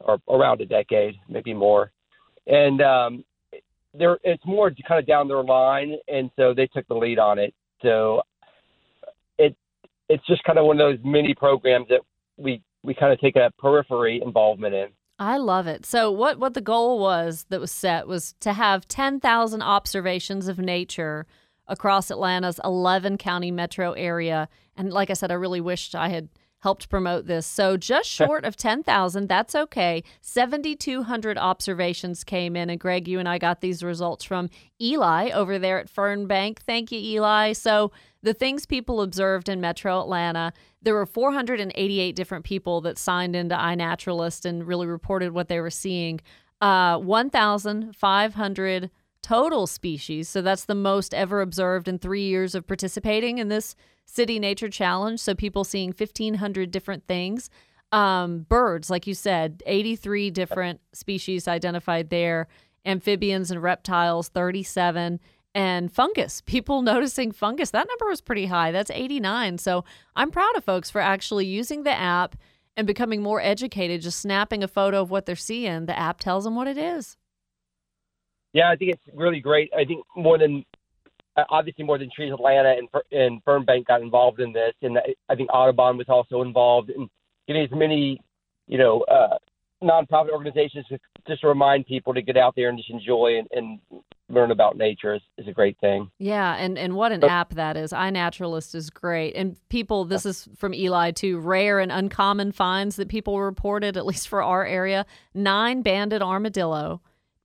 or 0.00 0.18
around 0.28 0.60
a 0.60 0.66
decade, 0.66 1.14
maybe 1.28 1.52
more. 1.54 1.92
And 2.46 2.80
um, 2.82 3.24
there, 3.94 4.18
it's 4.22 4.44
more 4.46 4.70
kind 4.86 4.98
of 4.98 5.06
down 5.06 5.28
their 5.28 5.42
line, 5.42 5.96
and 6.08 6.30
so 6.36 6.54
they 6.54 6.66
took 6.66 6.86
the 6.88 6.94
lead 6.94 7.18
on 7.18 7.38
it. 7.38 7.54
So 7.82 8.22
it 9.38 9.56
it's 10.08 10.26
just 10.26 10.44
kind 10.44 10.58
of 10.58 10.66
one 10.66 10.80
of 10.80 10.86
those 10.92 11.04
mini 11.04 11.34
programs 11.34 11.88
that 11.88 12.00
we 12.36 12.62
we 12.82 12.94
kind 12.94 13.12
of 13.12 13.20
take 13.20 13.36
a 13.36 13.50
periphery 13.58 14.20
involvement 14.22 14.74
in. 14.74 14.88
I 15.20 15.36
love 15.36 15.66
it. 15.66 15.84
So 15.84 16.10
what 16.10 16.38
what 16.38 16.54
the 16.54 16.62
goal 16.62 16.98
was 16.98 17.44
that 17.50 17.60
was 17.60 17.70
set 17.70 18.08
was 18.08 18.34
to 18.40 18.54
have 18.54 18.88
10,000 18.88 19.60
observations 19.60 20.48
of 20.48 20.58
nature 20.58 21.26
across 21.68 22.10
Atlanta's 22.10 22.58
11 22.64 23.18
county 23.18 23.50
metro 23.50 23.92
area. 23.92 24.48
And 24.78 24.90
like 24.90 25.10
I 25.10 25.12
said, 25.12 25.30
I 25.30 25.34
really 25.34 25.60
wished 25.60 25.94
I 25.94 26.08
had 26.08 26.30
helped 26.60 26.88
promote 26.88 27.26
this. 27.26 27.46
So 27.46 27.76
just 27.76 28.08
short 28.10 28.44
of 28.44 28.56
10,000, 28.56 29.28
that's 29.28 29.54
okay. 29.54 30.02
7,200 30.20 31.36
observations 31.38 32.24
came 32.24 32.56
in. 32.56 32.70
And 32.70 32.78
Greg, 32.80 33.08
you 33.08 33.18
and 33.18 33.28
I 33.28 33.38
got 33.38 33.60
these 33.60 33.82
results 33.82 34.24
from 34.24 34.48
Eli 34.80 35.30
over 35.30 35.58
there 35.58 35.78
at 35.78 35.92
Fernbank. 35.92 36.60
Thank 36.60 36.92
you, 36.92 37.00
Eli. 37.00 37.52
So 37.52 37.92
the 38.22 38.34
things 38.34 38.66
people 38.66 39.00
observed 39.00 39.48
in 39.48 39.60
metro 39.60 40.00
Atlanta, 40.00 40.52
there 40.82 40.94
were 40.94 41.06
488 41.06 42.14
different 42.16 42.44
people 42.44 42.80
that 42.82 42.98
signed 42.98 43.34
into 43.34 43.54
iNaturalist 43.54 44.44
and 44.44 44.66
really 44.66 44.86
reported 44.86 45.32
what 45.32 45.48
they 45.48 45.60
were 45.60 45.70
seeing. 45.70 46.20
Uh, 46.60 46.98
1,500 46.98 48.90
total 49.22 49.66
species. 49.66 50.28
So 50.28 50.42
that's 50.42 50.64
the 50.64 50.74
most 50.74 51.14
ever 51.14 51.40
observed 51.40 51.88
in 51.88 51.98
three 51.98 52.22
years 52.22 52.54
of 52.54 52.66
participating 52.66 53.38
in 53.38 53.48
this 53.48 53.74
City 54.06 54.38
Nature 54.38 54.68
Challenge. 54.68 55.20
So 55.20 55.34
people 55.34 55.64
seeing 55.64 55.94
1,500 55.96 56.70
different 56.70 57.06
things. 57.06 57.50
Um, 57.92 58.46
birds, 58.48 58.88
like 58.88 59.06
you 59.06 59.14
said, 59.14 59.62
83 59.66 60.30
different 60.30 60.80
species 60.92 61.48
identified 61.48 62.10
there, 62.10 62.46
amphibians 62.86 63.50
and 63.50 63.62
reptiles, 63.62 64.28
37 64.28 65.20
and 65.54 65.92
fungus. 65.92 66.40
People 66.46 66.82
noticing 66.82 67.32
fungus. 67.32 67.70
That 67.70 67.88
number 67.88 68.06
was 68.06 68.20
pretty 68.20 68.46
high. 68.46 68.70
That's 68.70 68.90
89. 68.90 69.58
So 69.58 69.84
I'm 70.14 70.30
proud 70.30 70.56
of 70.56 70.64
folks 70.64 70.90
for 70.90 71.00
actually 71.00 71.46
using 71.46 71.82
the 71.82 71.92
app 71.92 72.36
and 72.76 72.86
becoming 72.86 73.22
more 73.22 73.40
educated, 73.40 74.02
just 74.02 74.20
snapping 74.20 74.62
a 74.62 74.68
photo 74.68 75.02
of 75.02 75.10
what 75.10 75.26
they're 75.26 75.36
seeing. 75.36 75.86
The 75.86 75.98
app 75.98 76.20
tells 76.20 76.44
them 76.44 76.54
what 76.54 76.68
it 76.68 76.78
is. 76.78 77.16
Yeah, 78.52 78.70
I 78.70 78.76
think 78.76 78.92
it's 78.92 79.16
really 79.16 79.40
great. 79.40 79.70
I 79.76 79.84
think 79.84 80.04
more 80.16 80.38
than 80.38 80.64
uh, 81.36 81.44
obviously 81.50 81.84
more 81.84 81.98
than 81.98 82.10
Trees 82.14 82.32
Atlanta 82.32 82.74
and 82.76 82.88
and 83.12 83.44
Fernbank 83.44 83.86
got 83.86 84.02
involved 84.02 84.40
in 84.40 84.52
this, 84.52 84.74
and 84.82 84.98
I 85.28 85.34
think 85.34 85.50
Audubon 85.52 85.96
was 85.96 86.08
also 86.08 86.42
involved 86.42 86.90
in 86.90 87.08
getting 87.46 87.64
as 87.64 87.70
many, 87.72 88.20
you 88.66 88.78
know, 88.78 89.02
uh, 89.02 89.38
nonprofit 89.82 90.30
organizations 90.30 90.86
to, 90.88 90.98
just 91.26 91.40
to 91.40 91.48
remind 91.48 91.86
people 91.86 92.14
to 92.14 92.22
get 92.22 92.36
out 92.36 92.54
there 92.56 92.68
and 92.68 92.78
just 92.78 92.90
enjoy 92.90 93.38
and, 93.38 93.48
and 93.52 94.02
learn 94.28 94.50
about 94.50 94.76
nature 94.76 95.14
is, 95.14 95.22
is 95.38 95.48
a 95.48 95.52
great 95.52 95.78
thing. 95.80 96.10
Yeah, 96.18 96.54
and 96.56 96.78
and 96.78 96.94
what 96.94 97.12
an 97.12 97.24
app 97.24 97.54
that 97.54 97.76
is. 97.76 97.92
iNaturalist 97.92 98.74
is 98.74 98.90
great. 98.90 99.34
And 99.36 99.56
people, 99.68 100.04
this 100.04 100.26
is 100.26 100.48
from 100.56 100.74
Eli 100.74 101.12
too. 101.12 101.38
Rare 101.38 101.78
and 101.78 101.90
uncommon 101.90 102.52
finds 102.52 102.96
that 102.96 103.08
people 103.08 103.40
reported, 103.40 103.96
at 103.96 104.06
least 104.06 104.28
for 104.28 104.42
our 104.42 104.64
area: 104.64 105.06
nine 105.34 105.82
banded 105.82 106.22
armadillo, 106.22 107.00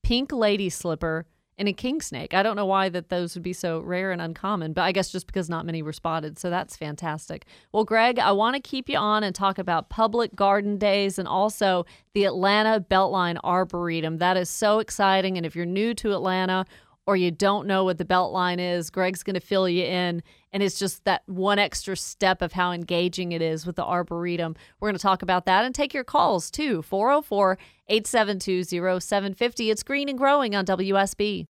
pink 0.05 0.31
lady 0.31 0.69
slipper, 0.69 1.25
and 1.57 1.67
a 1.67 1.73
king 1.73 1.99
snake. 1.99 2.35
I 2.35 2.43
don't 2.43 2.55
know 2.55 2.67
why 2.67 2.89
that 2.89 3.09
those 3.09 3.33
would 3.33 3.41
be 3.41 3.53
so 3.53 3.79
rare 3.79 4.11
and 4.11 4.21
uncommon, 4.21 4.73
but 4.73 4.83
I 4.83 4.91
guess 4.91 5.11
just 5.11 5.25
because 5.25 5.49
not 5.49 5.65
many 5.65 5.81
were 5.81 5.93
spotted. 5.93 6.37
So 6.37 6.51
that's 6.51 6.77
fantastic. 6.77 7.45
Well, 7.71 7.85
Greg, 7.85 8.19
I 8.19 8.31
want 8.33 8.55
to 8.55 8.61
keep 8.61 8.87
you 8.87 8.99
on 8.99 9.23
and 9.23 9.33
talk 9.33 9.57
about 9.57 9.89
public 9.89 10.35
garden 10.35 10.77
days 10.77 11.17
and 11.17 11.27
also 11.27 11.87
the 12.13 12.25
Atlanta 12.25 12.79
Beltline 12.87 13.39
Arboretum. 13.43 14.19
That 14.19 14.37
is 14.37 14.47
so 14.47 14.77
exciting. 14.77 15.37
And 15.37 15.45
if 15.45 15.55
you're 15.55 15.65
new 15.65 15.95
to 15.95 16.13
Atlanta 16.13 16.67
or 17.07 17.15
you 17.15 17.31
don't 17.31 17.65
know 17.65 17.83
what 17.83 17.97
the 17.97 18.05
Beltline 18.05 18.59
is, 18.59 18.91
Greg's 18.91 19.23
going 19.23 19.35
to 19.35 19.39
fill 19.39 19.67
you 19.67 19.85
in. 19.85 20.21
And 20.51 20.61
it's 20.61 20.77
just 20.77 21.05
that 21.05 21.23
one 21.25 21.57
extra 21.57 21.97
step 21.97 22.41
of 22.41 22.51
how 22.51 22.71
engaging 22.71 23.31
it 23.31 23.41
is 23.41 23.65
with 23.65 23.75
the 23.75 23.83
Arboretum. 23.83 24.55
We're 24.79 24.89
going 24.89 24.97
to 24.97 25.01
talk 25.01 25.21
about 25.21 25.45
that 25.45 25.65
and 25.65 25.73
take 25.73 25.93
your 25.93 26.03
calls 26.03 26.51
too. 26.51 26.81
404 26.81 27.57
872 27.87 28.63
0750. 28.99 29.69
It's 29.69 29.83
green 29.83 30.09
and 30.09 30.17
growing 30.17 30.55
on 30.55 30.65
WSB. 30.65 31.45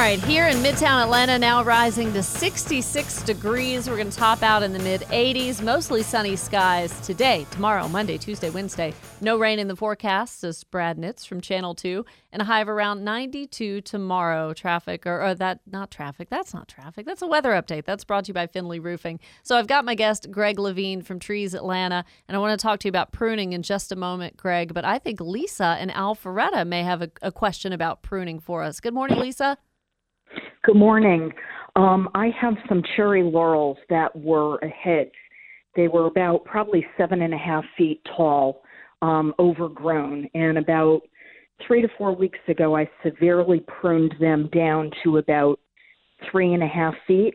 Right, 0.00 0.24
here 0.24 0.46
in 0.46 0.56
Midtown 0.56 1.02
Atlanta, 1.02 1.38
now 1.38 1.62
rising 1.62 2.10
to 2.14 2.22
66 2.22 3.22
degrees. 3.24 3.86
We're 3.86 3.98
going 3.98 4.08
to 4.08 4.16
top 4.16 4.42
out 4.42 4.62
in 4.62 4.72
the 4.72 4.78
mid 4.78 5.02
80s, 5.02 5.60
mostly 5.60 6.02
sunny 6.02 6.36
skies 6.36 6.98
today, 7.00 7.46
tomorrow, 7.50 7.86
Monday, 7.86 8.16
Tuesday, 8.16 8.48
Wednesday. 8.48 8.94
No 9.20 9.38
rain 9.38 9.58
in 9.58 9.68
the 9.68 9.76
forecast, 9.76 10.40
says 10.40 10.64
Brad 10.64 10.96
Nitz 10.96 11.26
from 11.26 11.42
Channel 11.42 11.74
2, 11.74 12.06
and 12.32 12.40
a 12.40 12.46
high 12.46 12.62
of 12.62 12.70
around 12.70 13.04
92 13.04 13.82
tomorrow. 13.82 14.54
Traffic, 14.54 15.06
or, 15.06 15.22
or 15.22 15.34
that, 15.34 15.60
not 15.70 15.90
traffic, 15.90 16.30
that's 16.30 16.54
not 16.54 16.66
traffic. 16.66 17.04
That's 17.04 17.20
a 17.20 17.26
weather 17.26 17.50
update. 17.50 17.84
That's 17.84 18.04
brought 18.04 18.24
to 18.24 18.28
you 18.30 18.34
by 18.34 18.46
Finley 18.46 18.80
Roofing. 18.80 19.20
So 19.42 19.58
I've 19.58 19.66
got 19.66 19.84
my 19.84 19.94
guest, 19.94 20.30
Greg 20.30 20.58
Levine 20.58 21.02
from 21.02 21.18
Trees 21.18 21.52
Atlanta, 21.52 22.06
and 22.26 22.34
I 22.34 22.40
want 22.40 22.58
to 22.58 22.62
talk 22.62 22.80
to 22.80 22.88
you 22.88 22.90
about 22.90 23.12
pruning 23.12 23.52
in 23.52 23.62
just 23.62 23.92
a 23.92 23.96
moment, 23.96 24.38
Greg. 24.38 24.72
But 24.72 24.86
I 24.86 24.98
think 24.98 25.20
Lisa 25.20 25.76
and 25.78 25.90
Alpharetta 25.90 26.66
may 26.66 26.84
have 26.84 27.02
a, 27.02 27.10
a 27.20 27.30
question 27.30 27.74
about 27.74 28.00
pruning 28.00 28.40
for 28.40 28.62
us. 28.62 28.80
Good 28.80 28.94
morning, 28.94 29.18
Lisa. 29.18 29.58
Good 30.64 30.76
morning. 30.76 31.32
Um, 31.76 32.08
I 32.14 32.30
have 32.40 32.54
some 32.68 32.82
cherry 32.96 33.22
laurels 33.22 33.78
that 33.88 34.14
were 34.14 34.58
a 34.58 34.68
hit. 34.82 35.12
They 35.76 35.88
were 35.88 36.06
about 36.06 36.44
probably 36.44 36.84
seven 36.98 37.22
and 37.22 37.32
a 37.32 37.38
half 37.38 37.64
feet 37.78 38.00
tall, 38.16 38.62
um, 39.02 39.34
overgrown, 39.38 40.28
and 40.34 40.58
about 40.58 41.02
three 41.66 41.82
to 41.82 41.88
four 41.98 42.14
weeks 42.14 42.38
ago, 42.48 42.76
I 42.76 42.88
severely 43.04 43.60
pruned 43.60 44.14
them 44.20 44.48
down 44.52 44.90
to 45.04 45.18
about 45.18 45.58
three 46.30 46.54
and 46.54 46.62
a 46.62 46.66
half 46.66 46.94
feet 47.06 47.34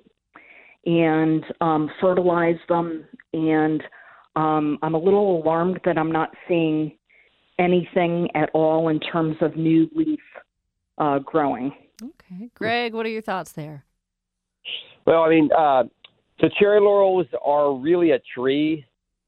and 0.86 1.44
um, 1.62 1.90
fertilized 2.00 2.60
them. 2.70 3.06
And 3.34 3.84
um, 4.36 4.78
I'm 4.82 4.94
a 4.94 5.00
little 5.00 5.42
alarmed 5.42 5.80
that 5.86 5.98
I'm 5.98 6.12
not 6.12 6.30
seeing 6.48 6.92
anything 7.58 8.30
at 8.36 8.50
all 8.54 8.90
in 8.90 9.00
terms 9.00 9.38
of 9.42 9.56
new 9.56 9.90
leaf 9.96 10.20
uh, 10.98 11.20
growing. 11.20 11.72
Okay. 12.02 12.50
Greg, 12.54 12.94
what 12.94 13.06
are 13.06 13.10
your 13.10 13.22
thoughts 13.22 13.52
there? 13.54 13.86
Well, 15.06 15.22
I 15.22 15.30
mean, 15.30 15.50
uh, 15.58 15.84
so 16.42 16.50
cherry 16.60 16.82
laurels 16.82 17.28
are 17.44 17.74
really 17.74 18.12
a 18.12 18.20
tree, 18.34 18.86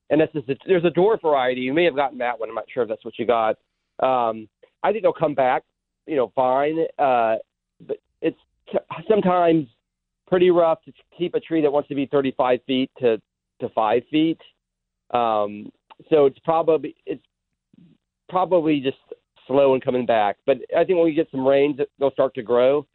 and 0.09 0.19
this 0.19 0.29
is 0.33 0.43
a, 0.49 0.55
there's 0.65 0.85
a 0.85 0.89
dwarf 0.89 1.21
variety. 1.21 1.61
You 1.61 1.73
may 1.73 1.85
have 1.85 1.95
gotten 1.95 2.17
that 2.19 2.39
one. 2.39 2.49
I'm 2.49 2.55
not 2.55 2.65
sure 2.73 2.83
if 2.83 2.89
that's 2.89 3.05
what 3.05 3.17
you 3.17 3.25
got. 3.25 3.57
Um, 4.01 4.47
I 4.83 4.91
think 4.91 5.03
they'll 5.03 5.13
come 5.13 5.35
back, 5.35 5.63
you 6.05 6.15
know, 6.15 6.31
fine. 6.35 6.79
Uh, 6.97 7.35
but 7.85 7.97
it's 8.21 8.39
sometimes 9.07 9.67
pretty 10.27 10.49
rough 10.51 10.83
to 10.83 10.91
keep 11.17 11.35
a 11.35 11.39
tree 11.39 11.61
that 11.61 11.71
wants 11.71 11.89
to 11.89 11.95
be 11.95 12.05
35 12.05 12.59
feet 12.67 12.91
to 12.99 13.21
to 13.59 13.69
five 13.69 14.03
feet. 14.11 14.39
Um, 15.11 15.71
so 16.09 16.25
it's 16.25 16.39
probably 16.39 16.95
it's 17.05 17.23
probably 18.29 18.81
just 18.81 18.97
slow 19.47 19.73
in 19.73 19.81
coming 19.81 20.05
back. 20.05 20.37
But 20.45 20.57
I 20.75 20.83
think 20.83 20.97
when 20.97 21.05
we 21.05 21.13
get 21.13 21.29
some 21.31 21.47
rains, 21.47 21.79
they'll 21.99 22.11
start 22.11 22.33
to 22.35 22.43
grow. 22.43 22.85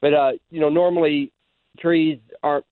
But 0.00 0.14
uh, 0.14 0.32
you 0.50 0.60
know, 0.60 0.68
normally 0.68 1.32
trees 1.78 2.18
aren't. 2.42 2.64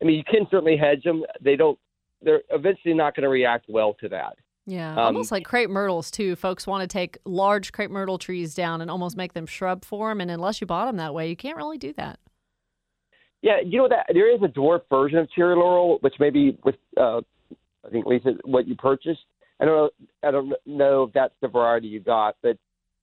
I 0.00 0.04
mean, 0.04 0.16
you 0.16 0.24
can 0.24 0.46
certainly 0.50 0.76
hedge 0.76 1.02
them. 1.02 1.24
They 1.40 1.56
don't. 1.56 1.78
They're 2.22 2.42
eventually 2.50 2.94
not 2.94 3.14
going 3.14 3.22
to 3.22 3.28
react 3.28 3.66
well 3.68 3.94
to 4.00 4.08
that. 4.10 4.36
Yeah, 4.66 4.92
um, 4.92 4.98
almost 4.98 5.30
like 5.30 5.44
crepe 5.44 5.70
myrtles 5.70 6.10
too. 6.10 6.34
Folks 6.34 6.66
want 6.66 6.82
to 6.82 6.88
take 6.88 7.18
large 7.24 7.72
crepe 7.72 7.90
myrtle 7.90 8.18
trees 8.18 8.52
down 8.52 8.80
and 8.80 8.90
almost 8.90 9.16
make 9.16 9.32
them 9.32 9.46
shrub 9.46 9.84
form, 9.84 10.20
and 10.20 10.30
unless 10.30 10.60
you 10.60 10.66
bought 10.66 10.86
them 10.86 10.96
that 10.96 11.14
way, 11.14 11.28
you 11.28 11.36
can't 11.36 11.56
really 11.56 11.78
do 11.78 11.92
that. 11.94 12.18
Yeah, 13.42 13.60
you 13.64 13.78
know 13.78 13.88
that 13.88 14.06
there 14.12 14.34
is 14.34 14.42
a 14.42 14.48
dwarf 14.48 14.80
version 14.90 15.18
of 15.18 15.30
cherry 15.30 15.54
laurel, 15.54 15.98
which 16.00 16.14
maybe 16.18 16.58
with 16.64 16.74
uh, 16.96 17.20
I 17.86 17.90
think 17.90 18.06
Lisa, 18.06 18.32
what 18.44 18.66
you 18.66 18.74
purchased. 18.74 19.20
I 19.60 19.64
don't 19.64 19.76
know. 19.76 19.90
I 20.28 20.30
don't 20.32 20.52
know 20.66 21.04
if 21.04 21.12
that's 21.12 21.34
the 21.40 21.48
variety 21.48 21.86
you 21.86 22.00
got, 22.00 22.36
but 22.42 22.58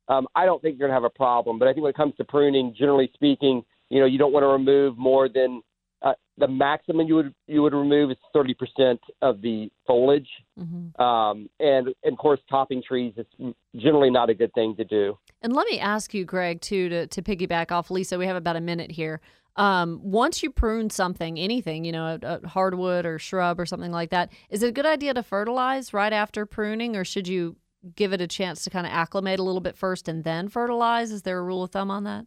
um, 0.08 0.28
I 0.36 0.46
don't 0.46 0.62
think 0.62 0.78
you're 0.78 0.88
going 0.88 0.96
to 0.98 1.02
have 1.02 1.10
a 1.10 1.18
problem. 1.18 1.60
But 1.60 1.68
I 1.68 1.74
think 1.74 1.84
when 1.84 1.92
it 1.92 1.98
comes 1.98 2.16
to 2.18 2.24
pruning, 2.24 2.76
generally 2.78 3.10
speaking, 3.14 3.64
you 3.90 4.00
know, 4.00 4.06
you 4.06 4.18
don't 4.18 4.34
want 4.34 4.44
to 4.44 4.48
remove 4.48 4.98
more 4.98 5.30
than 5.30 5.62
uh, 6.04 6.14
the 6.38 6.48
maximum 6.48 7.08
you 7.08 7.16
would 7.16 7.34
you 7.48 7.62
would 7.62 7.74
remove 7.74 8.12
is 8.12 8.18
30% 8.36 8.98
of 9.22 9.42
the 9.42 9.70
foliage, 9.88 10.28
mm-hmm. 10.60 11.02
um, 11.02 11.50
and, 11.60 11.88
and 12.04 12.14
of 12.14 12.18
course, 12.18 12.40
topping 12.50 12.84
trees 12.86 13.14
is 13.18 13.54
generally 13.78 14.10
not 14.10 14.30
a 14.30 14.34
good 14.34 14.54
thing 14.54 14.76
to 14.76 14.84
do. 14.84 15.18
And 15.42 15.54
let 15.54 15.66
me 15.68 15.80
ask 15.80 16.14
you, 16.14 16.26
Greg, 16.26 16.60
too, 16.60 16.90
to 16.90 17.08
to 17.08 17.22
piggyback 17.22 17.72
off 17.72 17.90
Lisa. 17.90 18.18
We 18.18 18.26
have 18.26 18.36
about 18.36 18.58
a 18.58 18.62
minute 18.62 18.92
here. 18.92 19.22
Um, 19.56 20.00
once 20.02 20.42
you 20.42 20.50
prune 20.50 20.90
something, 20.90 21.38
anything, 21.38 21.86
you 21.86 21.92
know, 21.92 22.18
a, 22.22 22.40
a 22.44 22.48
hardwood 22.48 23.06
or 23.06 23.20
shrub 23.20 23.60
or 23.60 23.68
something 23.68 23.92
like 23.92 24.10
that, 24.10 24.32
is 24.50 24.64
it 24.64 24.70
a 24.70 24.72
good 24.72 24.88
idea 24.88 25.14
to 25.14 25.22
fertilize 25.22 25.94
right 25.94 26.12
after 26.12 26.46
pruning, 26.46 26.96
or 26.96 27.06
should 27.06 27.28
you 27.28 27.56
give 27.96 28.14
it 28.14 28.22
a 28.22 28.28
chance 28.28 28.64
to 28.64 28.70
kind 28.70 28.86
of 28.86 28.94
acclimate 28.94 29.40
a 29.40 29.44
little 29.44 29.62
bit 29.62 29.76
first 29.76 30.08
and 30.08 30.24
then 30.24 30.50
fertilize? 30.50 31.12
Is 31.12 31.24
there 31.24 31.38
a 31.38 31.44
rule 31.44 31.64
of 31.64 31.72
thumb 31.72 31.92
on 31.92 32.04
that? 32.04 32.26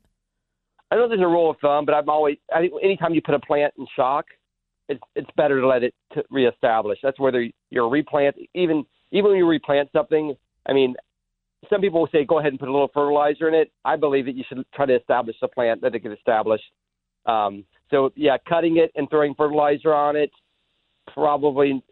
I 0.91 0.97
know 0.97 1.09
there's 1.09 1.21
a 1.21 1.27
rule 1.27 1.51
of 1.51 1.57
thumb, 1.61 1.85
but 1.85 1.95
I'm 1.95 2.09
always 2.09 2.37
I 2.55 2.61
think 2.61 2.73
anytime 2.83 3.15
you 3.15 3.23
put 3.23 3.35
a 3.35 3.41
plant 3.41 3.75
in 3.79 3.87
shock, 3.97 4.27
it's 4.89 5.01
it's 5.15 5.31
better 5.37 5.61
to 5.61 5.67
let 5.67 5.83
it 5.83 5.95
reestablish. 6.31 6.99
That's 7.03 7.19
whether 7.19 7.47
you're 7.71 7.89
replant 7.89 8.37
even 8.55 8.85
even 9.11 9.31
when 9.31 9.39
you 9.39 9.47
replant 9.47 9.89
something. 9.93 10.35
I 10.69 10.73
mean, 10.73 10.95
some 11.71 11.81
people 11.81 12.01
will 12.01 12.09
say 12.13 12.25
go 12.25 12.39
ahead 12.39 12.53
and 12.53 12.61
put 12.61 12.69
a 12.69 12.73
little 12.73 12.91
fertilizer 12.95 13.49
in 13.49 13.55
it. 13.55 13.73
I 13.85 13.97
believe 13.97 14.27
that 14.27 14.37
you 14.37 14.45
should 14.49 14.65
try 14.75 14.87
to 14.87 14.95
establish 14.95 15.37
the 15.41 15.49
plant 15.49 15.81
that 15.83 15.95
it 15.95 16.01
get 16.01 16.13
established. 16.13 16.65
Um, 17.27 17.65
so 17.91 18.11
yeah, 18.15 18.37
cutting 18.49 18.77
it 18.77 18.93
and 18.95 19.11
throwing 19.11 19.35
fertilizer 19.35 19.93
on 19.93 20.17
it 20.17 20.31
probably 21.13 21.83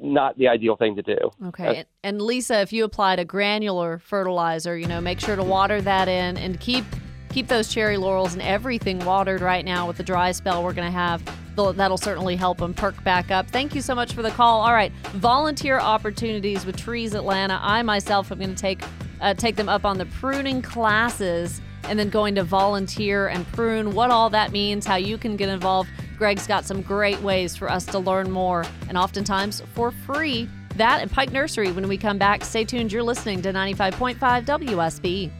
not 0.00 0.36
the 0.38 0.48
ideal 0.48 0.76
thing 0.76 0.96
to 0.96 1.02
do. 1.02 1.16
Okay. 1.46 1.84
and 2.02 2.20
Lisa, 2.20 2.60
if 2.60 2.72
you 2.72 2.84
applied 2.84 3.18
a 3.18 3.24
granular 3.24 3.98
fertilizer, 3.98 4.76
you 4.76 4.86
know, 4.86 5.00
make 5.00 5.20
sure 5.20 5.36
to 5.36 5.42
water 5.42 5.80
that 5.80 6.08
in 6.08 6.36
and 6.36 6.60
keep 6.60 6.84
keep 7.30 7.48
those 7.48 7.68
cherry 7.68 7.96
laurels 7.96 8.32
and 8.32 8.42
everything 8.42 8.98
watered 9.00 9.42
right 9.42 9.64
now 9.64 9.86
with 9.86 9.98
the 9.98 10.02
dry 10.02 10.32
spell 10.32 10.64
we're 10.64 10.72
going 10.72 10.90
to 10.90 10.98
have. 10.98 11.22
That'll 11.56 11.98
certainly 11.98 12.36
help 12.36 12.58
them 12.58 12.72
perk 12.74 13.02
back 13.04 13.30
up. 13.30 13.48
Thank 13.48 13.74
you 13.74 13.80
so 13.80 13.94
much 13.94 14.12
for 14.12 14.22
the 14.22 14.30
call. 14.30 14.60
All 14.60 14.72
right, 14.72 14.92
volunteer 15.12 15.78
opportunities 15.78 16.64
with 16.66 16.76
Trees 16.76 17.14
Atlanta. 17.14 17.58
I 17.62 17.82
myself 17.82 18.30
am 18.30 18.38
going 18.38 18.54
to 18.54 18.60
take 18.60 18.82
uh, 19.20 19.34
take 19.34 19.56
them 19.56 19.68
up 19.68 19.84
on 19.84 19.98
the 19.98 20.06
pruning 20.06 20.62
classes 20.62 21.60
and 21.88 21.98
then 21.98 22.08
going 22.08 22.34
to 22.34 22.44
volunteer 22.44 23.28
and 23.28 23.46
prune, 23.48 23.94
what 23.94 24.10
all 24.10 24.30
that 24.30 24.52
means, 24.52 24.86
how 24.86 24.96
you 24.96 25.16
can 25.16 25.36
get 25.36 25.48
involved. 25.48 25.88
Greg's 26.16 26.46
got 26.46 26.64
some 26.64 26.80
great 26.80 27.20
ways 27.20 27.56
for 27.56 27.70
us 27.70 27.84
to 27.86 27.98
learn 27.98 28.30
more, 28.30 28.64
and 28.88 28.96
oftentimes 28.96 29.62
for 29.74 29.90
free. 29.90 30.48
That 30.76 31.00
and 31.00 31.10
Pike 31.10 31.32
Nursery 31.32 31.72
when 31.72 31.88
we 31.88 31.96
come 31.96 32.18
back. 32.18 32.44
Stay 32.44 32.64
tuned. 32.64 32.92
You're 32.92 33.02
listening 33.02 33.42
to 33.42 33.52
95.5 33.52 34.44
WSB. 34.44 35.30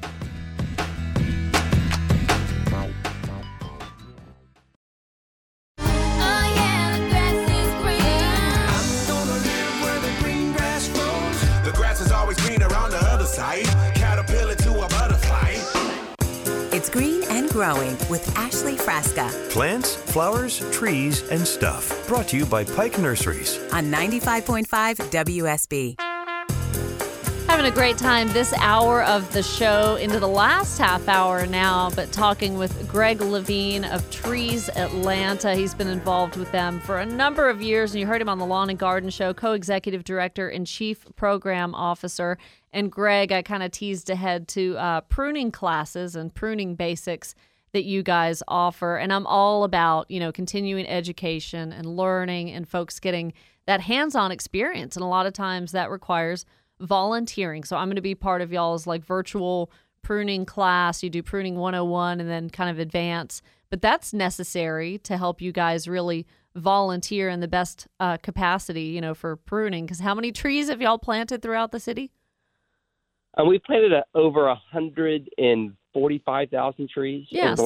Oh 5.79 6.53
yeah, 6.57 6.97
the 6.97 6.99
grass 7.11 7.37
is 7.51 7.71
green. 7.83 8.27
Gonna 9.09 9.39
live 9.45 9.75
where 9.83 10.01
the 10.01 10.13
green 10.23 10.53
grass 10.53 10.89
grows. 10.89 11.39
The 11.65 11.73
grass 11.77 12.01
is 12.01 12.13
always 12.13 12.39
greener 12.41 12.73
on 12.75 12.91
the 12.91 12.99
other 12.99 13.27
side. 13.27 13.67
Caterpillar 13.95 14.55
to 14.55 14.71
a 14.85 14.89
butterfly. 14.89 15.57
It's 16.73 16.91
Green 16.91 17.23
and 17.31 17.49
Growing 17.51 17.97
with 18.11 18.37
Ashley 18.37 18.56
Frasca 18.97 19.51
Plants, 19.51 19.95
flowers, 19.95 20.59
trees, 20.71 21.29
and 21.29 21.47
stuff. 21.47 22.09
Brought 22.09 22.29
to 22.29 22.39
you 22.39 22.47
by 22.47 22.65
Pike 22.65 22.99
Nurseries. 22.99 23.59
on 23.71 23.93
95.5 23.93 24.67
WSB. 25.11 26.01
Having 27.47 27.67
a 27.67 27.71
great 27.71 27.99
time 27.99 28.29
this 28.29 28.55
hour 28.55 29.03
of 29.05 29.31
the 29.35 29.43
show 29.43 29.97
into 29.97 30.19
the 30.19 30.29
last 30.29 30.79
half 30.79 31.09
hour 31.09 31.47
now, 31.47 31.91
but 31.91 32.11
talking 32.11 32.57
with 32.57 32.89
Greg 32.89 33.21
Levine 33.21 33.85
of 33.85 34.11
Trees 34.11 34.71
Atlanta. 34.71 35.55
He's 35.55 35.75
been 35.75 35.89
involved 35.89 36.37
with 36.37 36.51
them 36.51 36.81
for 36.81 36.99
a 36.99 37.07
number 37.07 37.51
of 37.51 37.61
years, 37.61 37.93
and 37.93 38.01
you 38.01 38.07
heard 38.07 38.23
him 38.23 38.31
on 38.31 38.39
the 38.39 38.47
Lawn 38.47 38.71
and 38.71 38.79
Garden 38.79 39.11
Show, 39.11 39.35
co 39.35 39.53
executive 39.53 40.05
director 40.05 40.49
and 40.49 40.67
chief 40.67 41.05
program 41.17 41.75
officer. 41.75 42.39
And 42.73 42.91
Greg, 42.91 43.31
I 43.31 43.43
kind 43.43 43.63
of 43.63 43.73
teased 43.73 44.09
ahead 44.09 44.49
to 44.49 44.77
uh, 44.79 45.01
pruning 45.03 45.53
classes 45.53 46.17
and 46.17 46.35
pruning 46.35 46.77
basics 46.77 47.35
that 47.73 47.85
you 47.85 48.03
guys 48.03 48.43
offer. 48.49 48.97
And 48.97 49.13
I'm 49.13 49.27
all 49.27 49.65
about, 49.65 50.11
you 50.11 50.21
know, 50.21 50.33
continuing 50.33 50.87
education 50.87 51.73
and 51.73 51.97
learning 51.97 52.51
and 52.51 52.69
folks 52.69 52.99
getting 53.01 53.33
that 53.67 53.81
hands 53.81 54.15
on 54.15 54.33
experience. 54.33 54.97
And 54.97 55.03
a 55.03 55.09
lot 55.09 55.27
of 55.27 55.33
times 55.33 55.73
that 55.73 55.91
requires 55.91 56.45
volunteering. 56.81 57.65
So 57.65 57.77
I'm 57.77 57.89
going 57.89 57.97
to 57.97 58.03
be 58.03 58.15
part 58.15 58.43
of 58.43 58.53
y'all's 58.53 58.87
like 58.87 59.05
virtual 59.05 59.71
pruning 60.03 60.45
class. 60.45 61.03
You 61.03 61.11
do 61.11 61.23
pruning 61.23 61.57
101 61.57 62.21
and 62.21 62.31
then 62.31 62.49
kind 62.51 62.71
of 62.71 62.79
advance. 62.79 63.43
But 63.71 63.83
that's 63.83 64.13
necessary 64.15 64.99
to 64.99 65.17
help 65.17 65.41
you 65.41 65.53
guys 65.53 65.89
really 65.89 66.27
volunteer 66.55 67.29
in 67.29 67.41
the 67.41 67.49
best 67.49 67.87
uh, 68.01 68.17
capacity, 68.19 68.85
you 68.85 69.01
know, 69.01 69.15
for 69.15 69.37
pruning. 69.37 69.85
Because 69.85 70.01
how 70.01 70.15
many 70.15 70.33
trees 70.33 70.69
have 70.69 70.81
y'all 70.81 70.99
planted 70.99 71.43
throughout 71.43 71.73
the 71.73 71.81
city? 71.81 72.13
Uh, 73.39 73.45
we 73.45 73.59
planted 73.59 73.93
uh, 73.93 74.03
over 74.15 74.49
145,000 75.97 76.89
trees 76.91 77.27
Yeah, 77.31 77.53
over 77.53 77.57
the 77.57 77.57
so- 77.57 77.65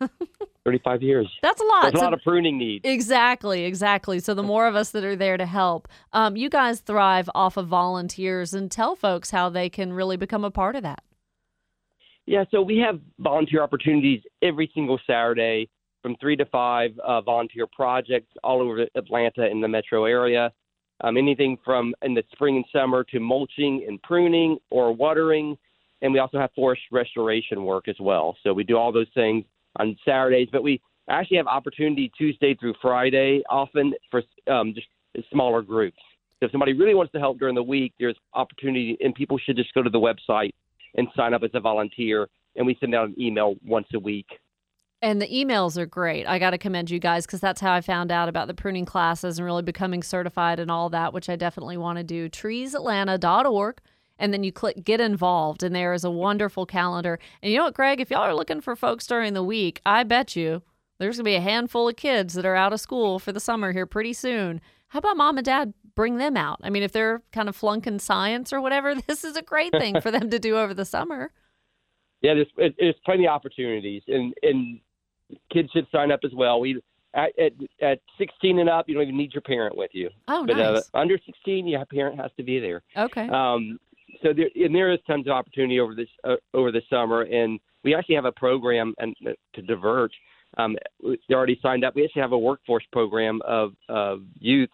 last 0.00 0.10
35 0.64 1.02
years. 1.02 1.28
That's 1.42 1.60
a 1.60 1.64
lot. 1.64 1.82
There's 1.82 1.94
a 1.94 1.98
So- 1.98 2.04
lot 2.04 2.14
of 2.14 2.20
pruning 2.22 2.58
needs. 2.58 2.84
Exactly, 2.88 3.64
exactly. 3.64 4.18
So 4.20 4.34
the 4.34 4.42
more 4.42 4.66
of 4.66 4.74
us 4.74 4.90
that 4.92 5.04
are 5.04 5.16
there 5.16 5.36
to 5.36 5.46
help, 5.46 5.88
um, 6.12 6.36
you 6.36 6.48
guys 6.48 6.80
thrive 6.80 7.28
off 7.34 7.56
of 7.56 7.68
volunteers 7.68 8.54
and 8.54 8.70
tell 8.70 8.96
folks 8.96 9.30
how 9.30 9.48
they 9.48 9.68
can 9.68 9.92
really 9.92 10.16
become 10.16 10.44
a 10.44 10.50
part 10.50 10.76
of 10.76 10.82
that. 10.82 11.02
Yeah, 12.26 12.44
so 12.50 12.62
we 12.62 12.78
have 12.78 12.98
volunteer 13.18 13.62
opportunities 13.62 14.22
every 14.40 14.70
single 14.74 14.98
Saturday 15.06 15.68
from 16.02 16.16
three 16.16 16.36
to 16.36 16.46
five 16.46 16.98
uh, 17.00 17.20
volunteer 17.20 17.66
projects 17.66 18.32
all 18.42 18.62
over 18.62 18.86
Atlanta 18.94 19.42
and 19.44 19.62
the 19.62 19.68
metro 19.68 20.06
area. 20.06 20.50
Um, 21.02 21.16
anything 21.18 21.58
from 21.64 21.94
in 22.02 22.14
the 22.14 22.22
spring 22.32 22.56
and 22.56 22.64
summer 22.72 23.04
to 23.04 23.20
mulching 23.20 23.84
and 23.86 24.00
pruning 24.02 24.56
or 24.70 24.92
watering. 24.92 25.58
And 26.04 26.12
we 26.12 26.18
also 26.18 26.38
have 26.38 26.50
forest 26.54 26.82
restoration 26.92 27.64
work 27.64 27.88
as 27.88 27.96
well. 27.98 28.36
So 28.42 28.52
we 28.52 28.62
do 28.62 28.76
all 28.76 28.92
those 28.92 29.08
things 29.14 29.46
on 29.76 29.96
Saturdays, 30.04 30.48
but 30.52 30.62
we 30.62 30.82
actually 31.08 31.38
have 31.38 31.46
opportunity 31.46 32.12
Tuesday 32.16 32.54
through 32.54 32.74
Friday 32.82 33.42
often 33.48 33.94
for 34.10 34.22
um, 34.46 34.74
just 34.74 34.86
smaller 35.32 35.62
groups. 35.62 35.96
So 36.38 36.46
if 36.46 36.52
somebody 36.52 36.74
really 36.74 36.94
wants 36.94 37.10
to 37.12 37.18
help 37.18 37.38
during 37.38 37.54
the 37.54 37.62
week, 37.62 37.94
there's 37.98 38.16
opportunity, 38.34 38.98
and 39.00 39.14
people 39.14 39.38
should 39.38 39.56
just 39.56 39.72
go 39.72 39.82
to 39.82 39.88
the 39.88 39.98
website 39.98 40.50
and 40.94 41.08
sign 41.16 41.32
up 41.32 41.42
as 41.42 41.50
a 41.54 41.60
volunteer. 41.60 42.28
And 42.54 42.66
we 42.66 42.76
send 42.80 42.94
out 42.94 43.08
an 43.08 43.14
email 43.18 43.54
once 43.64 43.86
a 43.94 43.98
week. 43.98 44.26
And 45.00 45.22
the 45.22 45.26
emails 45.26 45.78
are 45.78 45.86
great. 45.86 46.26
I 46.26 46.38
got 46.38 46.50
to 46.50 46.58
commend 46.58 46.90
you 46.90 46.98
guys 46.98 47.24
because 47.24 47.40
that's 47.40 47.62
how 47.62 47.72
I 47.72 47.80
found 47.80 48.12
out 48.12 48.28
about 48.28 48.46
the 48.46 48.54
pruning 48.54 48.84
classes 48.84 49.38
and 49.38 49.46
really 49.46 49.62
becoming 49.62 50.02
certified 50.02 50.60
and 50.60 50.70
all 50.70 50.90
that, 50.90 51.14
which 51.14 51.30
I 51.30 51.36
definitely 51.36 51.78
want 51.78 51.96
to 51.96 52.04
do. 52.04 52.28
Treesatlanta.org. 52.28 53.80
And 54.18 54.32
then 54.32 54.44
you 54.44 54.52
click 54.52 54.84
get 54.84 55.00
involved, 55.00 55.62
and 55.62 55.74
there 55.74 55.92
is 55.92 56.04
a 56.04 56.10
wonderful 56.10 56.66
calendar. 56.66 57.18
And 57.42 57.50
you 57.50 57.58
know 57.58 57.64
what, 57.64 57.74
Greg? 57.74 58.00
If 58.00 58.10
y'all 58.10 58.20
are 58.22 58.34
looking 58.34 58.60
for 58.60 58.76
folks 58.76 59.06
during 59.06 59.34
the 59.34 59.42
week, 59.42 59.80
I 59.84 60.04
bet 60.04 60.36
you 60.36 60.62
there's 60.98 61.16
going 61.16 61.24
to 61.24 61.30
be 61.30 61.34
a 61.34 61.40
handful 61.40 61.88
of 61.88 61.96
kids 61.96 62.34
that 62.34 62.46
are 62.46 62.54
out 62.54 62.72
of 62.72 62.80
school 62.80 63.18
for 63.18 63.32
the 63.32 63.40
summer 63.40 63.72
here 63.72 63.86
pretty 63.86 64.12
soon. 64.12 64.60
How 64.88 65.00
about 65.00 65.16
mom 65.16 65.36
and 65.38 65.44
dad 65.44 65.74
bring 65.96 66.18
them 66.18 66.36
out? 66.36 66.60
I 66.62 66.70
mean, 66.70 66.84
if 66.84 66.92
they're 66.92 67.22
kind 67.32 67.48
of 67.48 67.56
flunking 67.56 67.98
science 67.98 68.52
or 68.52 68.60
whatever, 68.60 68.94
this 69.08 69.24
is 69.24 69.36
a 69.36 69.42
great 69.42 69.72
thing 69.72 70.00
for 70.00 70.12
them 70.12 70.30
to 70.30 70.38
do 70.38 70.56
over 70.56 70.72
the 70.74 70.84
summer. 70.84 71.32
Yeah, 72.22 72.34
there's, 72.34 72.46
it- 72.58 72.76
there's 72.78 72.94
plenty 73.04 73.26
of 73.26 73.32
opportunities, 73.32 74.02
and 74.06 74.32
and 74.42 74.80
kids 75.52 75.70
should 75.72 75.86
sign 75.90 76.12
up 76.12 76.20
as 76.24 76.30
well. 76.32 76.60
We 76.60 76.80
at, 77.14 77.30
at 77.38 77.52
at 77.82 77.98
16 78.18 78.60
and 78.60 78.68
up, 78.70 78.88
you 78.88 78.94
don't 78.94 79.02
even 79.02 79.16
need 79.16 79.32
your 79.34 79.42
parent 79.42 79.76
with 79.76 79.90
you. 79.92 80.08
Oh, 80.28 80.46
but 80.46 80.56
nice. 80.56 80.78
uh, 80.94 80.98
under 80.98 81.18
16, 81.26 81.66
your 81.66 81.84
parent 81.86 82.18
has 82.20 82.30
to 82.36 82.42
be 82.44 82.60
there. 82.60 82.82
Okay. 82.96 83.28
Um, 83.28 83.78
so 84.22 84.32
there, 84.32 84.48
and 84.54 84.74
there 84.74 84.92
is 84.92 84.98
tons 85.06 85.26
of 85.26 85.32
opportunity 85.32 85.80
over 85.80 85.94
this 85.94 86.08
uh, 86.24 86.36
over 86.52 86.70
the 86.72 86.82
summer, 86.90 87.22
and 87.22 87.58
we 87.82 87.94
actually 87.94 88.14
have 88.14 88.24
a 88.24 88.32
program 88.32 88.94
and 88.98 89.14
uh, 89.26 89.32
to 89.54 89.62
divert. 89.62 90.12
Um, 90.56 90.76
they 91.02 91.34
already 91.34 91.58
signed 91.62 91.84
up. 91.84 91.94
We 91.96 92.04
actually 92.04 92.22
have 92.22 92.32
a 92.32 92.38
workforce 92.38 92.84
program 92.92 93.40
of 93.46 93.72
of 93.88 94.22
youth 94.38 94.70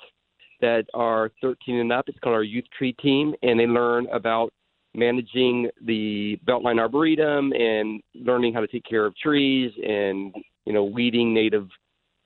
that 0.60 0.84
are 0.92 1.30
13 1.40 1.76
and 1.76 1.92
up. 1.92 2.04
It's 2.08 2.18
called 2.18 2.34
our 2.34 2.42
Youth 2.42 2.66
Tree 2.76 2.92
Team, 2.94 3.34
and 3.42 3.58
they 3.58 3.66
learn 3.66 4.06
about 4.12 4.52
managing 4.94 5.70
the 5.86 6.38
Beltline 6.46 6.78
Arboretum 6.78 7.52
and 7.52 8.02
learning 8.14 8.52
how 8.52 8.60
to 8.60 8.66
take 8.66 8.84
care 8.84 9.06
of 9.06 9.16
trees 9.16 9.72
and 9.82 10.34
you 10.66 10.72
know 10.72 10.84
weeding 10.84 11.32
native 11.32 11.68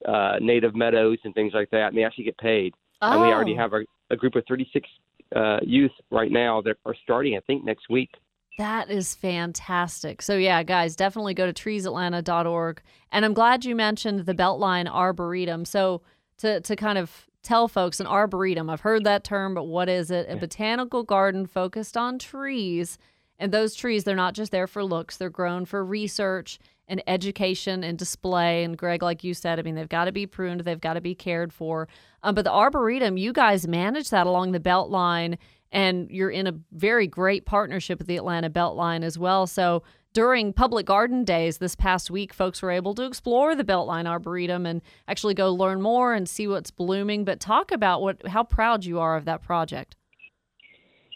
uh, 0.06 0.36
native 0.40 0.74
meadows 0.74 1.18
and 1.24 1.34
things 1.34 1.52
like 1.54 1.70
that. 1.70 1.88
And 1.88 1.96
they 1.96 2.04
actually 2.04 2.24
get 2.24 2.38
paid. 2.38 2.74
And 3.00 3.20
we 3.20 3.28
already 3.28 3.52
Oh. 3.54 3.58
have 3.58 3.72
a, 3.74 3.84
a 4.10 4.16
group 4.16 4.34
of 4.34 4.44
36 4.46 4.88
uh, 5.34 5.58
youth 5.62 5.92
right 6.10 6.30
now 6.30 6.60
that 6.62 6.76
are 6.84 6.94
starting, 7.02 7.36
I 7.36 7.40
think, 7.40 7.64
next 7.64 7.88
week. 7.90 8.10
That 8.56 8.88
is 8.88 9.14
fantastic. 9.14 10.22
So 10.22 10.36
yeah, 10.36 10.62
guys, 10.62 10.94
definitely 10.94 11.34
go 11.34 11.50
to 11.50 11.52
treesatlanta.org. 11.52 12.82
And 13.10 13.24
I'm 13.24 13.34
glad 13.34 13.64
you 13.64 13.74
mentioned 13.74 14.20
the 14.20 14.34
Beltline 14.34 14.88
Arboretum. 14.88 15.64
So 15.64 16.02
to 16.38 16.60
to 16.60 16.76
kind 16.76 16.98
of 16.98 17.26
tell 17.42 17.66
folks 17.68 18.00
an 18.00 18.06
arboretum, 18.06 18.70
I've 18.70 18.80
heard 18.80 19.04
that 19.04 19.24
term, 19.24 19.54
but 19.54 19.64
what 19.64 19.88
is 19.88 20.10
it? 20.10 20.28
A 20.30 20.36
botanical 20.36 21.02
garden 21.02 21.46
focused 21.46 21.96
on 21.96 22.18
trees. 22.18 22.96
And 23.38 23.50
those 23.50 23.74
trees, 23.74 24.04
they're 24.04 24.14
not 24.14 24.34
just 24.34 24.52
there 24.52 24.68
for 24.68 24.84
looks, 24.84 25.16
they're 25.16 25.30
grown 25.30 25.64
for 25.64 25.84
research 25.84 26.60
and 26.88 27.02
education 27.06 27.82
and 27.82 27.98
display. 27.98 28.64
And 28.64 28.76
Greg, 28.76 29.02
like 29.02 29.24
you 29.24 29.34
said, 29.34 29.58
I 29.58 29.62
mean, 29.62 29.74
they've 29.74 29.88
got 29.88 30.04
to 30.04 30.12
be 30.12 30.26
pruned, 30.26 30.60
they've 30.60 30.80
got 30.80 30.94
to 30.94 31.00
be 31.00 31.14
cared 31.14 31.52
for. 31.52 31.88
Um, 32.22 32.34
but 32.34 32.44
the 32.44 32.52
Arboretum, 32.52 33.16
you 33.16 33.32
guys 33.32 33.66
manage 33.66 34.10
that 34.10 34.26
along 34.26 34.52
the 34.52 34.60
Beltline, 34.60 35.38
and 35.72 36.10
you're 36.10 36.30
in 36.30 36.46
a 36.46 36.54
very 36.72 37.06
great 37.06 37.46
partnership 37.46 37.98
with 37.98 38.06
the 38.06 38.16
Atlanta 38.16 38.50
Beltline 38.50 39.02
as 39.02 39.18
well. 39.18 39.46
So 39.46 39.82
during 40.12 40.52
public 40.52 40.86
garden 40.86 41.24
days 41.24 41.58
this 41.58 41.74
past 41.74 42.10
week, 42.10 42.32
folks 42.32 42.62
were 42.62 42.70
able 42.70 42.94
to 42.94 43.02
explore 43.04 43.56
the 43.56 43.64
Beltline 43.64 44.06
Arboretum 44.06 44.64
and 44.64 44.80
actually 45.08 45.34
go 45.34 45.52
learn 45.52 45.82
more 45.82 46.14
and 46.14 46.28
see 46.28 46.46
what's 46.46 46.70
blooming. 46.70 47.24
But 47.24 47.40
talk 47.40 47.72
about 47.72 48.00
what 48.00 48.26
how 48.28 48.44
proud 48.44 48.84
you 48.84 49.00
are 49.00 49.16
of 49.16 49.24
that 49.24 49.42
project. 49.42 49.96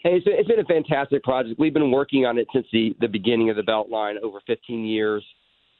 Hey, 0.03 0.15
it's, 0.15 0.25
it's 0.27 0.47
been 0.47 0.59
a 0.59 0.65
fantastic 0.65 1.23
project. 1.23 1.59
We've 1.59 1.73
been 1.73 1.91
working 1.91 2.25
on 2.25 2.37
it 2.37 2.47
since 2.53 2.67
the, 2.71 2.95
the 3.01 3.07
beginning 3.07 3.49
of 3.49 3.57
the 3.57 3.63
Beltline 3.63 4.15
over 4.21 4.39
15 4.47 4.85
years. 4.85 5.25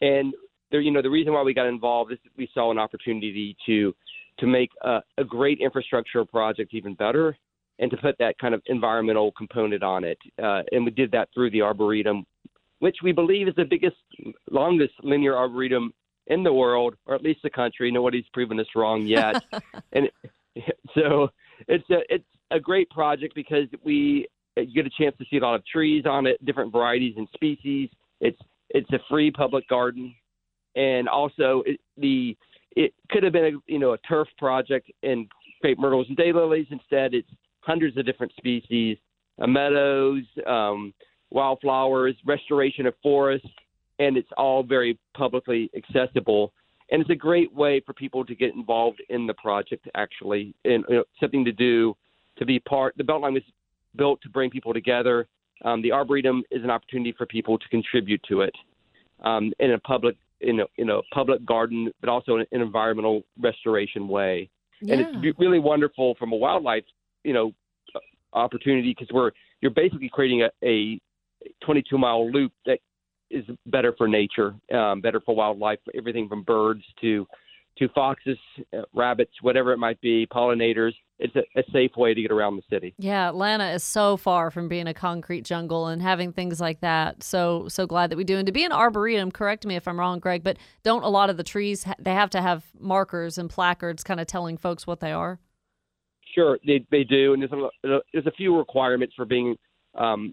And 0.01 0.33
there, 0.71 0.81
you 0.81 0.91
know, 0.91 1.01
the 1.01 1.09
reason 1.09 1.33
why 1.33 1.43
we 1.43 1.53
got 1.53 1.67
involved 1.67 2.12
is 2.12 2.19
we 2.38 2.49
saw 2.53 2.71
an 2.71 2.77
opportunity 2.77 3.55
to 3.65 3.93
to 4.39 4.47
make 4.47 4.69
a, 4.83 4.99
a 5.17 5.23
great 5.23 5.59
infrastructure 5.59 6.23
project 6.23 6.73
even 6.73 6.93
better 6.93 7.38
and 7.79 7.91
to 7.91 7.97
put 7.97 8.17
that 8.19 8.38
kind 8.39 8.53
of 8.53 8.62
environmental 8.67 9.31
component 9.33 9.83
on 9.83 10.03
it. 10.03 10.17
Uh, 10.41 10.62
and 10.71 10.85
we 10.85 10.91
did 10.91 11.12
that 11.12 11.27
through 11.33 11.51
the 11.51 11.62
Arboretum, 11.62 12.25
which 12.79 12.97
we 13.03 13.12
believe 13.12 13.47
is 13.47 13.55
the 13.55 13.65
biggest, 13.65 13.97
longest 14.49 14.93
linear 15.03 15.35
arboretum 15.35 15.93
in 16.27 16.43
the 16.43 16.53
world, 16.53 16.95
or 17.05 17.15
at 17.15 17.21
least 17.21 17.41
the 17.43 17.49
country. 17.49 17.91
Nobody's 17.91 18.25
proven 18.33 18.59
us 18.59 18.67
wrong 18.75 19.05
yet. 19.05 19.43
and 19.93 20.09
so 20.95 21.29
it's 21.67 21.89
a 21.89 21.99
it's 22.09 22.25
a 22.51 22.59
great 22.59 22.89
project 22.89 23.35
because 23.35 23.67
we 23.83 24.27
you 24.55 24.73
get 24.73 24.85
a 24.85 25.03
chance 25.03 25.15
to 25.17 25.25
see 25.29 25.38
a 25.38 25.41
lot 25.41 25.55
of 25.55 25.65
trees 25.65 26.05
on 26.05 26.27
it, 26.27 26.43
different 26.45 26.71
varieties 26.71 27.13
and 27.17 27.27
species. 27.33 27.89
It's 28.19 28.39
it's 28.69 28.91
a 28.91 28.99
free 29.10 29.32
public 29.32 29.67
garden, 29.67 30.13
and 30.75 31.08
also 31.08 31.63
it, 31.65 31.79
the 31.97 32.38
it 32.75 32.93
could 33.10 33.23
have 33.23 33.34
been 33.34 33.45
a 33.45 33.71
you 33.71 33.79
know 33.79 33.93
a 33.93 33.97
turf 33.99 34.27
project 34.38 34.91
and 35.03 35.27
crepe 35.62 35.79
myrtles 35.79 36.08
and 36.10 36.17
daylilies. 36.17 36.67
Instead, 36.71 37.13
it's 37.13 37.29
hundreds 37.62 37.97
of 37.97 38.05
different 38.05 38.32
species, 38.38 38.97
uh, 39.41 39.47
meadows, 39.47 40.23
um, 40.47 40.93
wildflowers, 41.32 42.15
restoration 42.25 42.86
of 42.86 42.93
forests, 43.01 43.47
and 43.99 44.17
it's 44.17 44.29
all 44.38 44.63
very 44.63 44.97
publicly 45.15 45.69
accessible. 45.75 46.53
And 46.91 47.01
it's 47.01 47.12
a 47.12 47.15
great 47.15 47.53
way 47.53 47.82
for 47.86 47.93
people 47.93 48.25
to 48.25 48.34
get 48.34 48.55
involved 48.55 49.01
in 49.10 49.27
the 49.27 49.36
project, 49.36 49.88
actually, 49.95 50.55
and 50.65 50.84
you 50.89 50.95
know, 50.95 51.03
something 51.19 51.45
to 51.45 51.51
do 51.51 51.95
to 52.38 52.45
be 52.45 52.60
part. 52.60 52.95
The 52.97 53.03
Beltline 53.03 53.34
was 53.34 53.43
built 53.95 54.21
to 54.21 54.29
bring 54.29 54.49
people 54.49 54.73
together. 54.73 55.27
Um, 55.65 55.81
the 55.81 55.91
Arboretum 55.91 56.43
is 56.51 56.63
an 56.63 56.69
opportunity 56.69 57.13
for 57.17 57.25
people 57.25 57.57
to 57.57 57.67
contribute 57.69 58.21
to 58.29 58.41
it 58.41 58.55
um, 59.23 59.51
in 59.59 59.71
a 59.71 59.79
public 59.79 60.15
in 60.41 60.61
a, 60.61 60.65
in 60.77 60.89
a 60.89 61.01
public 61.13 61.45
garden, 61.45 61.91
but 61.99 62.09
also 62.09 62.35
in 62.35 62.45
an 62.51 62.61
environmental 62.61 63.23
restoration 63.41 64.07
way. 64.07 64.49
And 64.81 65.01
it's 65.01 65.37
really 65.37 65.59
wonderful 65.59 66.15
from 66.17 66.31
a 66.31 66.35
wildlife, 66.37 66.85
you 67.25 67.33
know, 67.33 67.53
opportunity 68.33 68.95
because 68.97 69.13
we're 69.13 69.31
you're 69.61 69.71
basically 69.71 70.09
creating 70.11 70.43
a, 70.43 70.65
a 70.65 71.01
22 71.65 71.97
mile 71.97 72.31
loop 72.31 72.53
that 72.65 72.79
is 73.29 73.43
better 73.65 73.93
for 73.97 74.07
nature, 74.07 74.55
um, 74.73 75.01
better 75.01 75.19
for 75.19 75.35
wildlife, 75.35 75.79
everything 75.95 76.29
from 76.29 76.43
birds 76.43 76.83
to 77.01 77.27
to 77.77 77.87
foxes, 77.89 78.37
uh, 78.77 78.81
rabbits, 78.93 79.31
whatever 79.41 79.71
it 79.71 79.77
might 79.77 79.99
be, 80.01 80.25
pollinators. 80.27 80.93
It's 81.19 81.36
a, 81.36 81.43
a 81.60 81.63
safe 81.71 81.91
way 81.97 82.13
to 82.13 82.21
get 82.21 82.32
around 82.32 82.55
the 82.55 82.62
city. 82.69 82.93
Yeah, 82.97 83.27
Atlanta 83.27 83.71
is 83.71 83.84
so 83.84 84.15
far 84.15 84.51
from 84.51 84.69
being 84.69 84.88
a 84.88 84.93
concrete 84.93 85.43
jungle 85.43 85.88
and 85.88 86.01
having 86.01 86.32
things 86.32 86.62
like 86.62 86.79
that. 86.79 87.23
So 87.23 87.67
so 87.67 87.86
glad 87.86 88.10
that 88.10 88.15
we 88.15 88.23
do. 88.23 88.38
And 88.38 88.45
to 88.45 88.53
be 88.53 88.63
an 88.63 88.71
arboretum, 88.71 89.32
correct 89.32 89.65
me 89.65 89.75
if 89.75 89.88
I'm 89.88 89.99
wrong, 89.99 90.19
Greg, 90.19 90.43
but 90.43 90.58
don't 90.84 91.03
a 91.03 91.10
lot 91.10 91.29
of 91.29 91.38
the 91.38 91.43
trees 91.43 91.86
they 91.99 92.13
have 92.13 92.29
to 92.32 92.41
have 92.41 92.63
markers 92.79 93.38
and 93.38 93.49
placards, 93.49 94.03
kind 94.03 94.19
of 94.19 94.27
telling 94.27 94.58
folks 94.58 94.88
what 94.88 95.01
they 95.01 95.12
are? 95.12 95.39
Sure, 96.34 96.58
they 96.65 96.86
they 96.89 97.03
do, 97.03 97.34
and 97.34 97.41
there's 97.41 97.51
a 97.51 97.99
there's 98.13 98.27
a 98.27 98.32
few 98.32 98.58
requirements 98.58 99.13
for 99.15 99.25
being 99.25 99.58
um, 99.95 100.32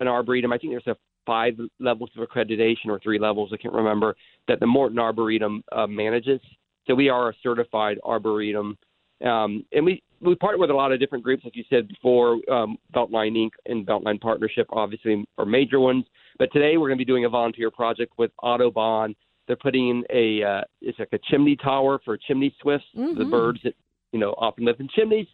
an 0.00 0.08
arboretum. 0.08 0.52
I 0.52 0.58
think 0.58 0.72
there's 0.72 0.86
a 0.86 0.96
five 1.24 1.54
levels 1.80 2.10
of 2.16 2.26
accreditation 2.26 2.86
or 2.86 3.00
three 3.00 3.18
levels, 3.18 3.50
I 3.52 3.56
can't 3.56 3.74
remember, 3.74 4.14
that 4.48 4.60
the 4.60 4.66
Morton 4.66 4.98
Arboretum 4.98 5.62
uh, 5.72 5.86
manages. 5.86 6.40
So 6.86 6.94
we 6.94 7.08
are 7.08 7.30
a 7.30 7.34
certified 7.42 7.98
arboretum, 8.04 8.78
um, 9.24 9.64
and 9.72 9.84
we 9.84 10.02
we 10.20 10.34
partner 10.34 10.58
with 10.58 10.70
a 10.70 10.74
lot 10.74 10.92
of 10.92 11.00
different 11.00 11.24
groups, 11.24 11.44
like 11.44 11.56
you 11.56 11.64
said 11.68 11.88
before. 11.88 12.40
Um, 12.50 12.76
Beltline 12.94 13.36
Inc. 13.36 13.50
and 13.66 13.86
Beltline 13.86 14.20
Partnership, 14.20 14.66
obviously, 14.70 15.24
are 15.38 15.44
major 15.46 15.80
ones. 15.80 16.04
But 16.38 16.52
today 16.52 16.76
we're 16.76 16.88
going 16.88 16.98
to 16.98 17.04
be 17.04 17.10
doing 17.10 17.24
a 17.24 17.28
volunteer 17.28 17.70
project 17.70 18.12
with 18.18 18.30
Audubon. 18.42 19.14
They're 19.46 19.56
putting 19.56 19.88
in 19.88 20.04
a 20.10 20.42
uh, 20.42 20.60
it's 20.80 20.98
like 20.98 21.12
a 21.12 21.18
chimney 21.30 21.56
tower 21.56 22.00
for 22.04 22.16
chimney 22.16 22.54
swifts, 22.60 22.86
the 22.94 23.00
Mhm. 23.00 23.30
birds 23.30 23.60
that 23.62 23.74
you 24.12 24.18
know 24.18 24.34
often 24.38 24.64
live 24.64 24.80
in 24.80 24.88
chimneys. 24.88 25.26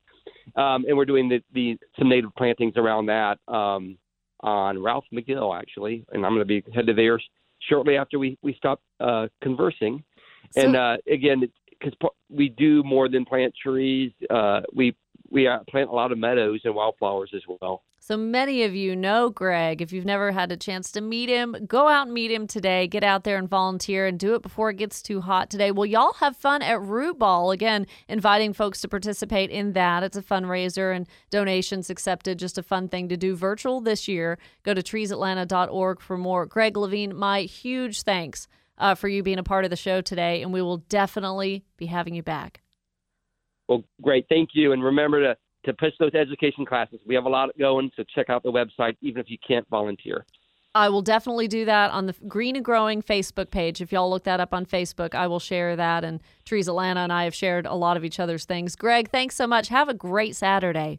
Um, 0.57 0.85
and 0.87 0.97
we're 0.97 1.05
doing 1.07 1.29
the, 1.29 1.42
the 1.55 1.79
some 1.99 2.09
native 2.09 2.35
plantings 2.37 2.75
around 2.77 3.07
that 3.07 3.38
um, 3.49 3.97
on 4.40 4.83
Ralph 4.83 5.05
McGill 5.12 5.59
actually, 5.59 6.05
and 6.12 6.27
I'm 6.27 6.33
going 6.35 6.47
to 6.47 6.62
be 6.62 6.62
headed 6.75 6.97
there 6.97 7.21
shortly 7.68 7.97
after 7.97 8.18
we 8.18 8.37
we 8.42 8.55
stop 8.55 8.81
uh, 9.01 9.29
conversing. 9.42 10.05
and 10.57 10.77
uh, 10.77 10.97
again, 11.11 11.42
because 11.83 12.11
we 12.29 12.49
do 12.49 12.83
more 12.83 13.09
than 13.09 13.25
plant 13.25 13.55
trees, 13.61 14.12
uh, 14.31 14.61
we 14.73 14.97
we 15.31 15.47
uh, 15.47 15.61
plant 15.68 15.88
a 15.88 15.92
lot 15.92 16.12
of 16.12 16.18
meadows 16.18 16.61
and 16.64 16.75
wildflowers 16.75 17.31
as 17.35 17.42
well. 17.49 17.83
So 18.01 18.16
many 18.16 18.64
of 18.64 18.75
you 18.75 18.97
know 18.97 19.31
Greg. 19.31 19.81
If 19.81 19.92
you've 19.92 20.05
never 20.05 20.33
had 20.33 20.51
a 20.51 20.57
chance 20.57 20.90
to 20.92 21.01
meet 21.01 21.29
him, 21.29 21.55
go 21.68 21.88
out 21.88 22.09
and 22.09 22.12
meet 22.12 22.33
him 22.33 22.49
today. 22.49 22.88
Get 22.88 23.05
out 23.05 23.23
there 23.23 23.38
and 23.38 23.49
volunteer 23.49 24.07
and 24.07 24.18
do 24.18 24.35
it 24.35 24.42
before 24.42 24.71
it 24.71 24.77
gets 24.77 25.01
too 25.01 25.21
hot 25.21 25.51
today. 25.51 25.71
Well, 25.71 25.87
y'all 25.87 26.14
have 26.14 26.37
fun 26.37 26.62
at 26.62 26.83
Root 26.83 27.21
Ball. 27.21 27.53
Again, 27.53 27.87
inviting 28.09 28.53
folks 28.53 28.81
to 28.81 28.88
participate 28.88 29.51
in 29.51 29.73
that. 29.75 30.03
It's 30.03 30.16
a 30.16 30.23
fundraiser 30.23 30.95
and 30.95 31.07
donations 31.31 31.90
accepted. 31.90 32.40
Just 32.40 32.59
a 32.59 32.62
fun 32.62 32.88
thing 32.88 33.09
to 33.09 33.16
do 33.16 33.37
virtual 33.37 33.81
this 33.81 34.09
year. 34.09 34.37
Go 34.64 34.75
to 34.75 34.83
treesatlanta.org 34.83 36.01
for 36.01 36.18
more. 36.18 36.45
Greg 36.45 36.77
Levine, 36.77 37.16
my 37.16 37.42
huge 37.42 38.03
thanks 38.03 38.49
uh, 38.83 38.95
for 38.97 39.09
you 39.09 39.23
being 39.23 39.38
a 39.38 39.45
part 39.45 39.64
of 39.64 39.71
the 39.71 39.77
show 39.77 40.01
today, 40.01 40.42
and 40.42 40.53
we 40.53 40.61
will 40.61 40.79
definitely 40.79 41.64
be 41.79 41.87
having 41.87 42.14
you 42.14 42.23
back. 42.23 42.61
Well, 43.68 43.85
great, 44.03 44.27
thank 44.29 44.51
you, 44.53 44.73
and 44.73 44.85
remember 44.85 45.23
to 45.23 45.37
to 45.64 45.73
push 45.73 45.92
those 46.01 46.12
education 46.12 46.66
classes. 46.66 46.99
We 47.07 47.14
have 47.14 47.25
a 47.25 47.29
lot 47.29 47.51
going, 47.57 47.92
so 47.97 48.03
check 48.12 48.29
out 48.29 48.42
the 48.42 48.51
website, 48.51 48.97
even 49.01 49.21
if 49.21 49.31
you 49.31 49.38
can't 49.47 49.64
volunteer. 49.68 50.27
I 50.75 50.88
will 50.88 51.03
definitely 51.03 51.47
do 51.47 51.64
that 51.66 51.92
on 51.92 52.07
the 52.07 52.14
Green 52.27 52.57
and 52.57 52.64
Growing 52.64 53.01
Facebook 53.01 53.53
page. 53.53 53.81
If 53.81 53.92
y'all 53.92 54.11
look 54.11 54.25
that 54.25 54.40
up 54.40 54.53
on 54.53 54.66
Facebook, 54.66 55.14
I 55.14 55.29
will 55.29 55.38
share 55.38 55.77
that. 55.77 56.03
And 56.03 56.21
Trees 56.45 56.66
Atlanta 56.66 57.01
and 57.01 57.12
I 57.12 57.25
have 57.25 57.35
shared 57.35 57.64
a 57.64 57.75
lot 57.75 57.97
of 57.97 58.05
each 58.05 58.18
other's 58.18 58.45
things. 58.45 58.75
Greg, 58.75 59.11
thanks 59.11 59.37
so 59.37 59.47
much. 59.47 59.68
Have 59.68 59.88
a 59.88 59.95
great 59.95 60.35
Saturday. 60.35 60.99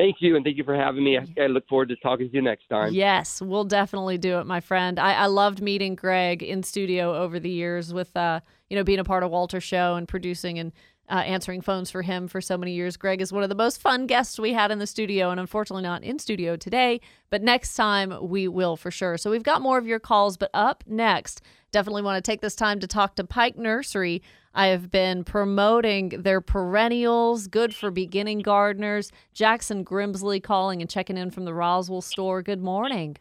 Thank 0.00 0.16
you, 0.20 0.34
and 0.34 0.42
thank 0.42 0.56
you 0.56 0.64
for 0.64 0.74
having 0.74 1.04
me. 1.04 1.18
I, 1.18 1.46
look 1.48 1.68
forward 1.68 1.90
to 1.90 1.96
talking 1.96 2.30
to 2.30 2.34
you 2.34 2.40
next 2.40 2.66
time. 2.70 2.94
Yes, 2.94 3.42
we'll 3.42 3.64
definitely 3.64 4.16
do 4.16 4.38
it, 4.38 4.46
my 4.46 4.60
friend. 4.60 4.98
I, 4.98 5.12
I 5.12 5.26
loved 5.26 5.60
meeting 5.60 5.94
Greg 5.94 6.42
in 6.42 6.62
studio 6.62 7.14
over 7.14 7.38
the 7.38 7.50
years 7.50 7.92
with, 7.92 8.16
uh, 8.16 8.40
you 8.70 8.78
know, 8.78 8.82
being 8.82 8.98
a 8.98 9.04
part 9.04 9.24
of 9.24 9.30
Walter's 9.30 9.62
show 9.62 9.96
and 9.96 10.08
producing 10.08 10.58
and 10.58 10.72
uh, 11.10 11.16
answering 11.16 11.60
phones 11.60 11.90
for 11.90 12.00
him 12.00 12.28
for 12.28 12.40
so 12.40 12.56
many 12.56 12.72
years. 12.72 12.96
Greg 12.96 13.20
is 13.20 13.30
one 13.30 13.42
of 13.42 13.50
the 13.50 13.54
most 13.54 13.78
fun 13.78 14.06
guests 14.06 14.38
we 14.38 14.54
had 14.54 14.70
in 14.70 14.78
the 14.78 14.86
studio, 14.86 15.28
and 15.28 15.38
unfortunately 15.38 15.82
not 15.82 16.02
in 16.02 16.18
studio 16.18 16.56
today, 16.56 17.02
but 17.28 17.42
next 17.42 17.74
time 17.74 18.14
we 18.22 18.48
will 18.48 18.78
for 18.78 18.90
sure. 18.90 19.18
So 19.18 19.30
we've 19.30 19.42
got 19.42 19.60
more 19.60 19.76
of 19.76 19.86
your 19.86 20.00
calls, 20.00 20.38
but 20.38 20.48
up 20.54 20.82
next, 20.86 21.42
definitely 21.72 22.00
want 22.02 22.24
to 22.24 22.26
take 22.26 22.40
this 22.40 22.54
time 22.54 22.80
to 22.80 22.86
talk 22.86 23.16
to 23.16 23.24
Pike 23.24 23.58
Nursery. 23.58 24.22
I 24.54 24.68
have 24.68 24.90
been 24.90 25.22
promoting 25.22 26.08
their 26.08 26.40
perennials, 26.40 27.46
good 27.46 27.74
for 27.74 27.90
beginning 27.90 28.40
gardeners. 28.40 29.12
Jackson 29.32 29.84
Grimsley 29.84 30.42
calling 30.42 30.80
and 30.80 30.90
checking 30.90 31.16
in 31.16 31.30
from 31.30 31.44
the 31.44 31.54
Roswell 31.54 32.00
store. 32.00 32.42
Good 32.42 32.60
morning. 32.60 33.16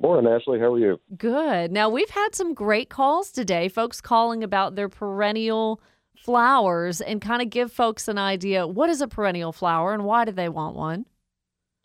Morning, 0.00 0.30
Ashley. 0.30 0.60
How 0.60 0.74
are 0.74 0.78
you? 0.78 1.00
Good. 1.16 1.72
Now, 1.72 1.88
we've 1.88 2.10
had 2.10 2.34
some 2.34 2.52
great 2.52 2.90
calls 2.90 3.32
today, 3.32 3.68
folks 3.68 4.00
calling 4.00 4.44
about 4.44 4.74
their 4.74 4.88
perennial 4.88 5.80
flowers 6.14 7.00
and 7.00 7.20
kind 7.22 7.40
of 7.40 7.48
give 7.48 7.72
folks 7.72 8.06
an 8.06 8.18
idea 8.18 8.66
what 8.66 8.90
is 8.90 9.00
a 9.00 9.08
perennial 9.08 9.52
flower 9.52 9.94
and 9.94 10.04
why 10.04 10.24
do 10.24 10.32
they 10.32 10.48
want 10.48 10.76
one? 10.76 11.06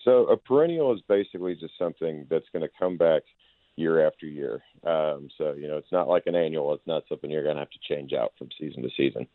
So, 0.03 0.25
a 0.25 0.35
perennial 0.35 0.93
is 0.93 0.99
basically 1.07 1.55
just 1.55 1.77
something 1.79 2.27
that's 2.29 2.45
going 2.51 2.61
to 2.61 2.69
come 2.77 2.97
back 2.97 3.23
year 3.75 4.05
after 4.05 4.25
year. 4.25 4.61
Um, 4.85 5.29
so, 5.37 5.53
you 5.53 5.67
know, 5.67 5.77
it's 5.77 5.91
not 5.91 6.07
like 6.07 6.23
an 6.27 6.35
annual. 6.35 6.73
It's 6.73 6.87
not 6.87 7.03
something 7.09 7.29
you're 7.29 7.43
going 7.43 7.55
to 7.55 7.61
have 7.61 7.69
to 7.71 7.79
change 7.87 8.13
out 8.13 8.33
from 8.37 8.49
season 8.59 8.83
to 8.83 8.89
season. 8.95 9.27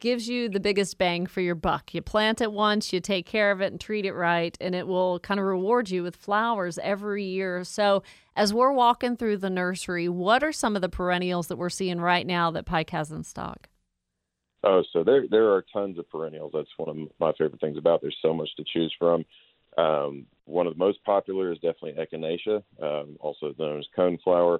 Gives 0.00 0.28
you 0.28 0.48
the 0.48 0.60
biggest 0.60 0.98
bang 0.98 1.26
for 1.26 1.40
your 1.40 1.54
buck. 1.54 1.94
You 1.94 2.02
plant 2.02 2.40
it 2.40 2.52
once, 2.52 2.92
you 2.92 3.00
take 3.00 3.26
care 3.26 3.50
of 3.50 3.60
it 3.60 3.72
and 3.72 3.80
treat 3.80 4.04
it 4.04 4.12
right, 4.12 4.56
and 4.60 4.74
it 4.74 4.86
will 4.86 5.18
kind 5.20 5.38
of 5.38 5.46
reward 5.46 5.88
you 5.88 6.02
with 6.02 6.16
flowers 6.16 6.78
every 6.82 7.24
year. 7.24 7.64
So, 7.64 8.02
as 8.36 8.52
we're 8.52 8.72
walking 8.72 9.16
through 9.16 9.38
the 9.38 9.48
nursery, 9.48 10.08
what 10.08 10.42
are 10.42 10.52
some 10.52 10.76
of 10.76 10.82
the 10.82 10.88
perennials 10.88 11.46
that 11.46 11.56
we're 11.56 11.70
seeing 11.70 12.00
right 12.00 12.26
now 12.26 12.50
that 12.50 12.66
Pike 12.66 12.90
has 12.90 13.12
in 13.12 13.22
stock? 13.22 13.68
Oh, 14.64 14.82
so 14.92 15.04
there 15.04 15.26
there 15.30 15.52
are 15.52 15.64
tons 15.72 15.98
of 15.98 16.10
perennials. 16.10 16.52
That's 16.54 16.68
one 16.76 16.88
of 16.88 16.96
my 17.20 17.32
favorite 17.38 17.60
things 17.60 17.78
about. 17.78 18.00
There's 18.02 18.16
so 18.20 18.34
much 18.34 18.48
to 18.56 18.64
choose 18.64 18.94
from. 18.98 19.24
Um, 19.78 20.26
one 20.46 20.66
of 20.66 20.74
the 20.74 20.78
most 20.78 21.02
popular 21.04 21.52
is 21.52 21.58
definitely 21.58 21.94
echinacea, 21.94 22.62
um, 22.82 23.16
also 23.20 23.54
known 23.58 23.78
as 23.78 23.86
coneflower. 23.96 24.58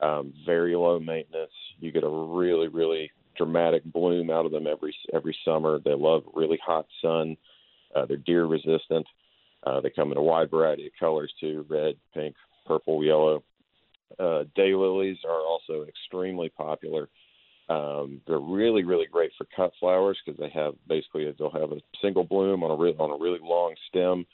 Um, 0.00 0.32
very 0.46 0.76
low 0.76 1.00
maintenance. 1.00 1.52
You 1.80 1.90
get 1.90 2.04
a 2.04 2.08
really 2.08 2.68
really 2.68 3.10
dramatic 3.36 3.84
bloom 3.84 4.30
out 4.30 4.46
of 4.46 4.52
them 4.52 4.66
every 4.66 4.94
every 5.12 5.36
summer. 5.44 5.80
They 5.84 5.94
love 5.94 6.22
really 6.34 6.58
hot 6.64 6.86
sun. 7.02 7.36
Uh, 7.94 8.06
they're 8.06 8.16
deer 8.18 8.44
resistant. 8.46 9.06
Uh, 9.64 9.80
they 9.80 9.90
come 9.90 10.12
in 10.12 10.18
a 10.18 10.22
wide 10.22 10.50
variety 10.50 10.86
of 10.86 10.92
colors 10.98 11.32
too: 11.40 11.66
red, 11.68 11.94
pink, 12.14 12.36
purple, 12.66 13.02
yellow. 13.02 13.42
Uh, 14.18 14.44
daylilies 14.56 15.18
are 15.26 15.40
also 15.40 15.84
extremely 15.88 16.48
popular. 16.48 17.08
Um, 17.68 18.20
they're 18.26 18.38
really, 18.38 18.84
really 18.84 19.06
great 19.06 19.30
for 19.36 19.46
cut 19.54 19.72
flowers 19.78 20.18
because 20.24 20.40
they 20.40 20.48
have 20.50 20.74
basically 20.88 21.30
they'll 21.38 21.50
have 21.50 21.72
a 21.72 21.82
single 22.00 22.24
bloom 22.24 22.62
on 22.62 22.70
a 22.70 22.76
re- 22.76 22.96
on 22.98 23.10
a 23.10 23.22
really 23.22 23.40
long 23.42 23.74
stem. 23.88 24.26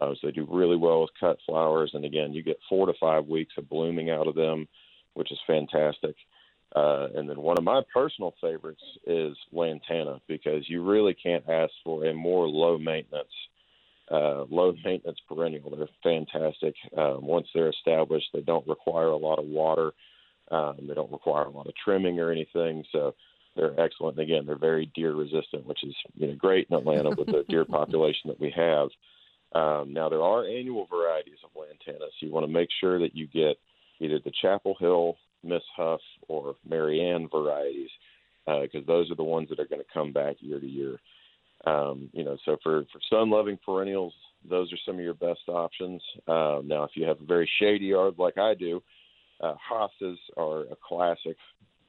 Uh, 0.00 0.14
so 0.14 0.26
they 0.26 0.32
do 0.32 0.46
really 0.48 0.76
well 0.76 1.00
with 1.00 1.10
cut 1.18 1.38
flowers, 1.44 1.90
and 1.94 2.04
again, 2.04 2.32
you 2.32 2.42
get 2.42 2.58
four 2.68 2.86
to 2.86 2.92
five 3.00 3.26
weeks 3.26 3.54
of 3.58 3.68
blooming 3.68 4.10
out 4.10 4.26
of 4.26 4.34
them, 4.34 4.68
which 5.14 5.32
is 5.32 5.38
fantastic. 5.46 6.14
Uh, 6.76 7.08
and 7.14 7.28
then 7.28 7.40
one 7.40 7.56
of 7.56 7.64
my 7.64 7.80
personal 7.92 8.34
favorites 8.40 8.82
is 9.06 9.36
lantana 9.52 10.20
because 10.28 10.68
you 10.68 10.82
really 10.82 11.14
can't 11.14 11.48
ask 11.48 11.72
for 11.82 12.04
a 12.04 12.14
more 12.14 12.46
low 12.46 12.76
maintenance, 12.76 13.32
uh, 14.10 14.44
low 14.50 14.74
maintenance 14.84 15.18
perennial. 15.26 15.70
They're 15.70 15.88
fantastic. 16.02 16.74
Um, 16.96 17.26
once 17.26 17.48
they're 17.54 17.70
established, 17.70 18.26
they 18.34 18.42
don't 18.42 18.68
require 18.68 19.08
a 19.08 19.16
lot 19.16 19.38
of 19.38 19.46
water. 19.46 19.92
Um, 20.50 20.76
they 20.86 20.94
don't 20.94 21.10
require 21.10 21.44
a 21.44 21.50
lot 21.50 21.66
of 21.66 21.74
trimming 21.82 22.20
or 22.20 22.30
anything, 22.30 22.84
so 22.92 23.14
they're 23.56 23.78
excellent. 23.80 24.18
And 24.18 24.30
again, 24.30 24.46
they're 24.46 24.58
very 24.58 24.90
deer 24.94 25.14
resistant, 25.14 25.66
which 25.66 25.82
is 25.82 25.94
you 26.14 26.28
know 26.28 26.34
great 26.36 26.68
in 26.70 26.76
Atlanta 26.76 27.10
with 27.10 27.26
the 27.26 27.44
deer 27.48 27.64
population 27.68 28.28
that 28.28 28.40
we 28.40 28.52
have. 28.54 28.88
Um, 29.52 29.92
now 29.92 30.08
there 30.08 30.22
are 30.22 30.46
annual 30.46 30.86
varieties 30.86 31.38
of 31.44 31.50
lantana, 31.54 32.06
so 32.06 32.26
you 32.26 32.32
want 32.32 32.46
to 32.46 32.52
make 32.52 32.68
sure 32.80 32.98
that 32.98 33.14
you 33.14 33.26
get 33.26 33.56
either 34.00 34.18
the 34.24 34.32
Chapel 34.42 34.74
Hill, 34.78 35.16
Miss 35.42 35.62
Huff, 35.76 36.00
or 36.28 36.56
Marianne 36.68 37.28
varieties, 37.28 37.90
because 38.46 38.86
those 38.86 39.10
are 39.10 39.16
the 39.16 39.24
ones 39.24 39.48
that 39.48 39.60
are 39.60 39.66
going 39.66 39.80
to 39.80 39.92
come 39.92 40.12
back 40.12 40.36
year 40.40 40.60
to 40.60 40.66
year. 40.66 41.00
Um, 41.66 42.08
you 42.12 42.24
know, 42.24 42.36
so 42.44 42.56
for 42.62 42.84
for 42.92 43.00
sun-loving 43.10 43.58
perennials, 43.64 44.14
those 44.48 44.72
are 44.72 44.78
some 44.86 44.96
of 44.96 45.02
your 45.02 45.14
best 45.14 45.40
options. 45.48 46.02
Um, 46.28 46.68
now, 46.68 46.84
if 46.84 46.90
you 46.94 47.04
have 47.06 47.20
a 47.20 47.24
very 47.24 47.50
shady 47.58 47.86
yard 47.86 48.14
like 48.18 48.38
I 48.38 48.54
do, 48.54 48.82
Uh, 49.40 49.54
hostas 49.70 50.18
are 50.36 50.62
a 50.62 50.76
classic 50.82 51.36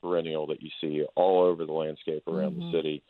perennial 0.01 0.45
that 0.45 0.61
you 0.61 0.69
see 0.79 1.03
all 1.15 1.41
over 1.41 1.65
the 1.65 1.73
landscape 1.73 2.21
around 2.27 2.53
Mhm. 2.53 2.59
the 2.59 2.71
city. 2.77 3.01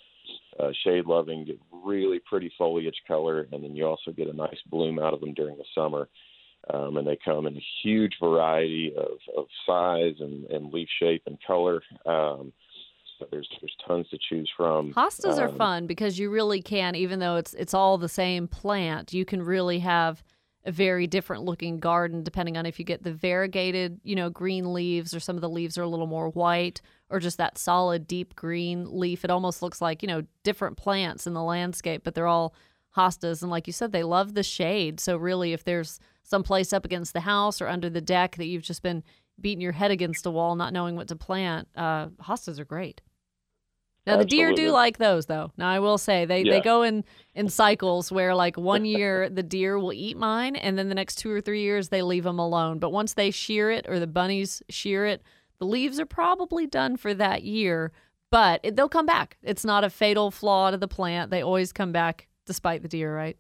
Uh, 0.58 0.72
shade 0.72 1.06
loving, 1.06 1.44
get 1.44 1.60
really 1.86 2.20
pretty 2.30 2.52
foliage 2.58 3.02
color, 3.08 3.48
and 3.52 3.64
then 3.64 3.76
you 3.76 3.86
also 3.86 4.12
get 4.12 4.28
a 4.28 4.34
nice 4.34 4.58
bloom 4.70 5.00
out 5.00 5.14
of 5.14 5.22
them 5.22 5.34
during 5.34 5.58
the 5.58 5.64
summer. 5.76 6.10
Um, 6.74 6.98
and 6.98 7.08
they 7.08 7.18
come 7.24 7.48
in 7.48 7.56
a 7.56 7.66
huge 7.82 8.14
variety 8.22 8.94
of, 8.96 9.18
of 9.38 9.46
size 9.66 10.16
and, 10.20 10.44
and 10.46 10.74
leaf 10.74 10.90
shape 11.00 11.24
and 11.26 11.38
color. 11.48 11.82
Um, 12.06 12.52
so 13.18 13.26
there's 13.32 13.48
there's 13.62 13.76
tons 13.88 14.08
to 14.10 14.18
choose 14.30 14.50
from. 14.56 14.94
Hostas 14.94 15.38
are 15.38 15.50
Um, 15.50 15.56
fun 15.56 15.88
because 15.88 16.20
you 16.20 16.30
really 16.30 16.62
can, 16.62 16.96
even 16.96 17.20
though 17.20 17.38
it's 17.38 17.54
it's 17.54 17.74
all 17.74 17.98
the 17.98 18.10
same 18.10 18.48
plant, 18.48 19.14
you 19.14 19.26
can 19.26 19.42
really 19.42 19.80
have 19.80 20.24
a 20.66 20.72
very 20.72 21.08
different 21.08 21.44
looking 21.44 21.80
garden 21.80 22.24
depending 22.24 22.58
on 22.58 22.66
if 22.66 22.78
you 22.78 22.86
get 22.86 23.04
the 23.04 23.14
variegated, 23.14 24.00
you 24.04 24.16
know, 24.16 24.30
green 24.30 24.74
leaves 24.74 25.14
or 25.14 25.20
some 25.20 25.38
of 25.38 25.42
the 25.42 25.50
leaves 25.50 25.78
are 25.78 25.84
a 25.84 25.88
little 25.88 26.08
more 26.08 26.30
white 26.30 26.82
or 27.10 27.20
just 27.20 27.38
that 27.38 27.58
solid 27.58 28.08
deep 28.08 28.36
green 28.36 28.86
leaf. 28.90 29.24
It 29.24 29.32
almost 29.32 29.62
looks 29.62 29.82
like, 29.82 30.02
you 30.02 30.08
know, 30.08 30.24
different 30.44 30.78
plants 30.78 31.26
in 31.26 31.34
the 31.34 31.44
landscape, 31.44 32.04
but 32.04 32.16
they're 32.16 32.28
all 32.28 32.54
hostas 32.96 33.42
and 33.42 33.52
like 33.52 33.68
you 33.68 33.74
said 33.74 33.92
they 33.92 34.04
love 34.04 34.34
the 34.34 34.44
shade. 34.44 35.00
So 35.00 35.18
really 35.18 35.54
if 35.54 35.64
there's 35.64 36.00
some 36.24 36.44
place 36.44 36.74
up 36.74 36.86
against 36.86 37.14
the 37.14 37.22
house 37.22 37.62
or 37.62 37.68
under 37.68 37.90
the 37.90 38.02
deck 38.02 38.36
that 38.38 38.46
you've 38.46 38.64
just 38.64 38.82
been 38.82 39.04
beating 39.40 39.62
your 39.62 39.72
head 39.72 39.92
against 39.92 40.26
a 40.26 40.32
wall 40.32 40.56
not 40.56 40.74
knowing 40.74 40.96
what 40.96 41.08
to 41.10 41.16
plant, 41.16 41.68
uh 41.76 42.08
hostas 42.22 42.60
are 42.60 42.66
great. 42.66 43.02
Now 44.08 44.18
the 44.18 44.26
deer 44.26 44.54
do 44.54 44.72
like 44.72 44.98
those 44.98 45.28
though. 45.28 45.52
Now 45.56 45.70
I 45.70 45.80
will 45.80 46.00
say 46.00 46.26
they, 46.26 46.44
they 46.44 46.62
go 46.62 46.82
in 46.82 47.04
in 47.36 47.48
cycles 47.48 48.12
where 48.12 48.34
like 48.34 48.58
one 48.58 48.86
year 48.86 49.30
the 49.32 49.44
deer 49.44 49.78
will 49.78 49.94
eat 49.94 50.18
mine 50.18 50.56
and 50.56 50.78
then 50.78 50.90
the 50.90 50.96
next 50.96 51.18
two 51.18 51.32
or 51.32 51.42
three 51.42 51.62
years 51.62 51.90
they 51.90 52.02
leave 52.02 52.24
them 52.24 52.40
alone. 52.40 52.80
But 52.80 52.92
once 52.92 53.14
they 53.14 53.30
shear 53.30 53.70
it 53.70 53.86
or 53.88 54.00
the 54.00 54.08
bunnies 54.08 54.64
shear 54.70 55.06
it, 55.06 55.22
the 55.60 55.66
leaves 55.66 56.00
are 56.00 56.06
probably 56.06 56.66
done 56.66 56.98
for 56.98 57.14
that 57.14 57.44
year. 57.44 57.92
But 58.32 58.60
it, 58.64 58.76
they'll 58.76 58.90
come 58.90 59.06
back. 59.06 59.38
It's 59.42 59.66
not 59.66 59.84
a 59.84 59.90
fatal 59.90 60.32
flaw 60.32 60.72
to 60.72 60.78
the 60.78 60.88
plant. 60.88 61.32
They 61.32 61.42
always 61.42 61.72
come 61.72 61.92
back 61.92 62.28
despite 62.46 62.82
the 62.82 62.88
deer, 62.88 63.16
right? 63.16 63.38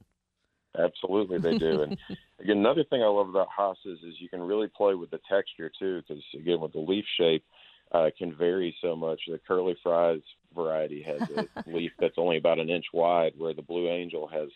Absolutely, 0.77 1.39
they 1.39 1.57
do. 1.57 1.81
and 1.81 1.97
again, 2.39 2.57
another 2.57 2.83
thing 2.83 3.01
I 3.01 3.07
love 3.07 3.29
about 3.29 3.47
hostas 3.57 4.03
is 4.07 4.15
you 4.19 4.29
can 4.29 4.41
really 4.41 4.67
play 4.67 4.93
with 4.93 5.09
the 5.11 5.19
texture 5.29 5.71
too, 5.79 6.01
because 6.01 6.23
again, 6.35 6.59
with 6.61 6.73
the 6.73 6.79
leaf 6.79 7.05
shape, 7.17 7.43
uh, 7.93 8.03
it 8.03 8.17
can 8.17 8.35
vary 8.35 8.75
so 8.81 8.95
much. 8.95 9.21
The 9.27 9.39
curly 9.47 9.75
fries 9.81 10.21
variety 10.55 11.03
has 11.03 11.27
a 11.29 11.47
leaf 11.67 11.91
that's 11.99 12.17
only 12.17 12.37
about 12.37 12.59
an 12.59 12.69
inch 12.69 12.85
wide, 12.93 13.33
where 13.37 13.53
the 13.53 13.63
blue 13.63 13.89
angel 13.89 14.27
has, 14.27 14.49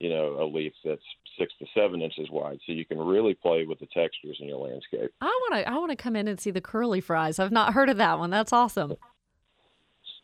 you 0.00 0.10
know, 0.10 0.40
a 0.40 0.46
leaf 0.46 0.72
that's 0.84 1.02
six 1.38 1.52
to 1.58 1.66
seven 1.74 2.02
inches 2.02 2.28
wide. 2.30 2.58
So 2.66 2.72
you 2.72 2.84
can 2.84 2.98
really 2.98 3.34
play 3.34 3.64
with 3.64 3.78
the 3.80 3.86
textures 3.86 4.38
in 4.40 4.48
your 4.48 4.58
landscape. 4.58 5.12
I 5.20 5.26
want 5.26 5.54
to 5.54 5.68
I 5.68 5.74
want 5.74 5.90
to 5.90 5.96
come 5.96 6.16
in 6.16 6.28
and 6.28 6.40
see 6.40 6.50
the 6.50 6.60
curly 6.60 7.00
fries. 7.00 7.38
I've 7.38 7.52
not 7.52 7.74
heard 7.74 7.88
of 7.88 7.96
that 7.96 8.18
one. 8.18 8.30
That's 8.30 8.52
awesome. 8.52 8.96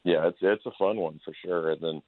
Yeah, 0.04 0.28
it's 0.28 0.38
it's 0.40 0.66
a 0.66 0.70
fun 0.78 0.96
one 0.96 1.20
for 1.24 1.34
sure. 1.44 1.72
And 1.72 1.80
then 1.80 2.02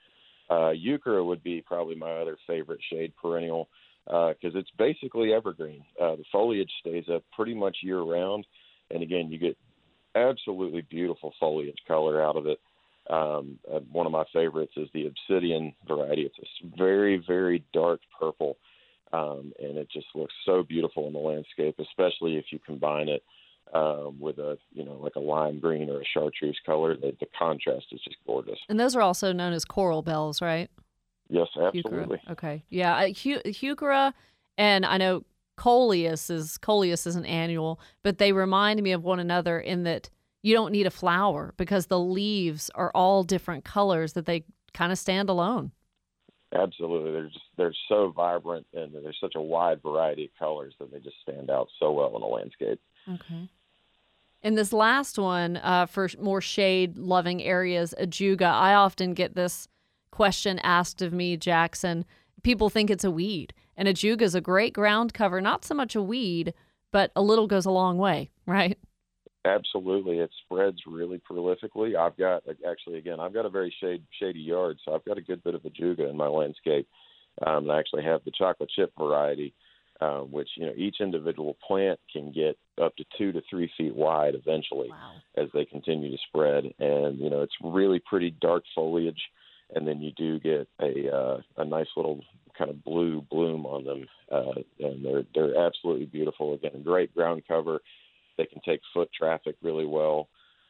uh, 0.50 0.72
heuchera 0.72 1.24
would 1.24 1.42
be 1.42 1.62
probably 1.62 1.96
my 1.96 2.12
other 2.12 2.36
favorite 2.46 2.80
shade 2.90 3.12
perennial 3.20 3.68
because 4.06 4.54
it's 4.54 4.70
basically 4.78 5.32
evergreen. 5.32 5.84
Uh, 6.00 6.16
the 6.16 6.24
foliage 6.30 6.70
stays 6.80 7.04
up 7.12 7.24
pretty 7.34 7.54
much 7.54 7.78
year 7.82 8.00
round, 8.00 8.46
and 8.90 9.02
again, 9.02 9.32
you 9.32 9.38
get 9.38 9.56
absolutely 10.14 10.82
beautiful 10.82 11.34
foliage 11.40 11.78
color 11.88 12.22
out 12.22 12.36
of 12.36 12.46
it. 12.46 12.60
Um, 13.08 13.58
uh, 13.72 13.80
one 13.92 14.06
of 14.06 14.12
my 14.12 14.24
favorites 14.32 14.72
is 14.76 14.88
the 14.92 15.06
obsidian 15.06 15.74
variety. 15.86 16.22
It's 16.22 16.36
a 16.38 16.76
very 16.76 17.22
very 17.26 17.64
dark 17.72 18.00
purple, 18.18 18.58
um, 19.12 19.52
and 19.60 19.78
it 19.78 19.88
just 19.90 20.06
looks 20.14 20.34
so 20.44 20.62
beautiful 20.62 21.06
in 21.06 21.12
the 21.12 21.18
landscape, 21.18 21.76
especially 21.78 22.36
if 22.36 22.46
you 22.50 22.58
combine 22.58 23.08
it 23.08 23.22
um, 23.74 24.18
with 24.18 24.38
a 24.38 24.58
you 24.72 24.84
know 24.84 24.94
like 24.94 25.16
a 25.16 25.20
lime 25.20 25.60
green 25.60 25.88
or 25.90 26.00
a 26.00 26.04
chartreuse 26.04 26.58
color. 26.64 26.96
The, 26.96 27.16
the 27.20 27.26
contrast 27.38 27.86
is 27.92 28.00
just 28.02 28.16
gorgeous. 28.26 28.58
And 28.68 28.78
those 28.80 28.96
are 28.96 29.02
also 29.02 29.32
known 29.32 29.52
as 29.52 29.64
coral 29.64 30.02
bells, 30.02 30.42
right? 30.42 30.70
Yes, 31.28 31.48
Heuchera. 31.56 31.72
absolutely. 31.76 32.20
Okay. 32.30 32.64
Yeah. 32.70 32.94
I- 32.94 33.12
Heuchera 33.12 34.12
and 34.58 34.86
I 34.86 34.96
know 34.96 35.24
coleus 35.56 36.30
is 36.30 36.58
coleus 36.58 37.06
is 37.06 37.16
an 37.16 37.26
annual, 37.26 37.80
but 38.02 38.18
they 38.18 38.32
remind 38.32 38.82
me 38.82 38.92
of 38.92 39.02
one 39.02 39.18
another 39.18 39.58
in 39.58 39.84
that 39.84 40.10
you 40.46 40.54
don't 40.54 40.70
need 40.70 40.86
a 40.86 40.92
flower 40.92 41.52
because 41.56 41.86
the 41.86 41.98
leaves 41.98 42.70
are 42.76 42.92
all 42.94 43.24
different 43.24 43.64
colors 43.64 44.12
that 44.12 44.26
they 44.26 44.44
kind 44.72 44.92
of 44.92 44.98
stand 44.98 45.28
alone. 45.28 45.72
Absolutely, 46.54 47.10
they're 47.10 47.26
just 47.26 47.44
they're 47.56 47.74
so 47.88 48.12
vibrant 48.14 48.64
and 48.72 48.94
there's 48.94 49.18
such 49.20 49.34
a 49.34 49.40
wide 49.40 49.82
variety 49.82 50.26
of 50.26 50.30
colors 50.38 50.72
that 50.78 50.92
they 50.92 51.00
just 51.00 51.16
stand 51.20 51.50
out 51.50 51.66
so 51.80 51.90
well 51.90 52.14
in 52.14 52.20
the 52.20 52.28
landscape. 52.28 52.80
Okay. 53.12 53.48
And 54.40 54.56
this 54.56 54.72
last 54.72 55.18
one, 55.18 55.56
uh, 55.56 55.86
for 55.86 56.08
more 56.20 56.40
shade 56.40 56.96
loving 56.96 57.42
areas, 57.42 57.92
ajuga, 58.00 58.46
I 58.46 58.74
often 58.74 59.14
get 59.14 59.34
this 59.34 59.66
question 60.12 60.60
asked 60.60 61.02
of 61.02 61.12
me, 61.12 61.36
Jackson. 61.36 62.04
People 62.44 62.70
think 62.70 62.88
it's 62.88 63.02
a 63.02 63.10
weed, 63.10 63.52
and 63.76 63.88
ajuga 63.88 64.22
is 64.22 64.36
a 64.36 64.40
great 64.40 64.72
ground 64.72 65.12
cover, 65.12 65.40
not 65.40 65.64
so 65.64 65.74
much 65.74 65.96
a 65.96 66.02
weed, 66.02 66.54
but 66.92 67.10
a 67.16 67.22
little 67.22 67.48
goes 67.48 67.66
a 67.66 67.72
long 67.72 67.98
way, 67.98 68.30
right? 68.46 68.78
Absolutely, 69.46 70.18
it 70.18 70.30
spreads 70.44 70.78
really 70.86 71.20
prolifically. 71.30 71.94
I've 71.96 72.16
got 72.16 72.42
actually 72.68 72.98
again, 72.98 73.20
I've 73.20 73.32
got 73.32 73.46
a 73.46 73.50
very 73.50 73.72
shade 73.80 74.02
shady 74.20 74.40
yard, 74.40 74.78
so 74.84 74.94
I've 74.94 75.04
got 75.04 75.18
a 75.18 75.22
good 75.22 75.44
bit 75.44 75.54
of 75.54 75.62
ajuga 75.62 76.10
in 76.10 76.16
my 76.16 76.26
landscape. 76.26 76.88
Um, 77.46 77.64
and 77.64 77.72
I 77.72 77.78
actually 77.78 78.02
have 78.02 78.22
the 78.24 78.32
chocolate 78.36 78.70
chip 78.74 78.92
variety, 78.98 79.54
um, 80.00 80.32
which 80.32 80.48
you 80.56 80.66
know 80.66 80.72
each 80.76 80.96
individual 81.00 81.56
plant 81.66 82.00
can 82.12 82.32
get 82.32 82.58
up 82.82 82.96
to 82.96 83.04
two 83.16 83.30
to 83.32 83.40
three 83.48 83.70
feet 83.76 83.94
wide 83.94 84.34
eventually 84.34 84.88
Wow. 84.90 85.12
as 85.36 85.48
they 85.54 85.64
continue 85.64 86.10
to 86.10 86.18
spread. 86.28 86.64
And 86.80 87.18
you 87.18 87.30
know 87.30 87.42
it's 87.42 87.54
really 87.62 88.00
pretty 88.00 88.32
dark 88.40 88.64
foliage, 88.74 89.22
and 89.74 89.86
then 89.86 90.00
you 90.00 90.12
do 90.16 90.40
get 90.40 90.66
a 90.80 91.14
uh, 91.14 91.40
a 91.58 91.64
nice 91.64 91.88
little 91.96 92.20
kind 92.58 92.70
of 92.70 92.82
blue 92.82 93.24
bloom 93.30 93.64
on 93.66 93.84
them, 93.84 94.06
uh, 94.32 94.60
and 94.80 95.04
they're 95.04 95.24
they're 95.34 95.66
absolutely 95.66 96.06
beautiful. 96.06 96.54
Again, 96.54 96.82
great 96.82 97.14
ground 97.14 97.42
cover. 97.46 97.80
They 98.36 98.46
can 98.46 98.60
take 98.64 98.80
foot 98.92 99.10
traffic 99.16 99.56
really 99.62 99.86
well. 99.86 100.28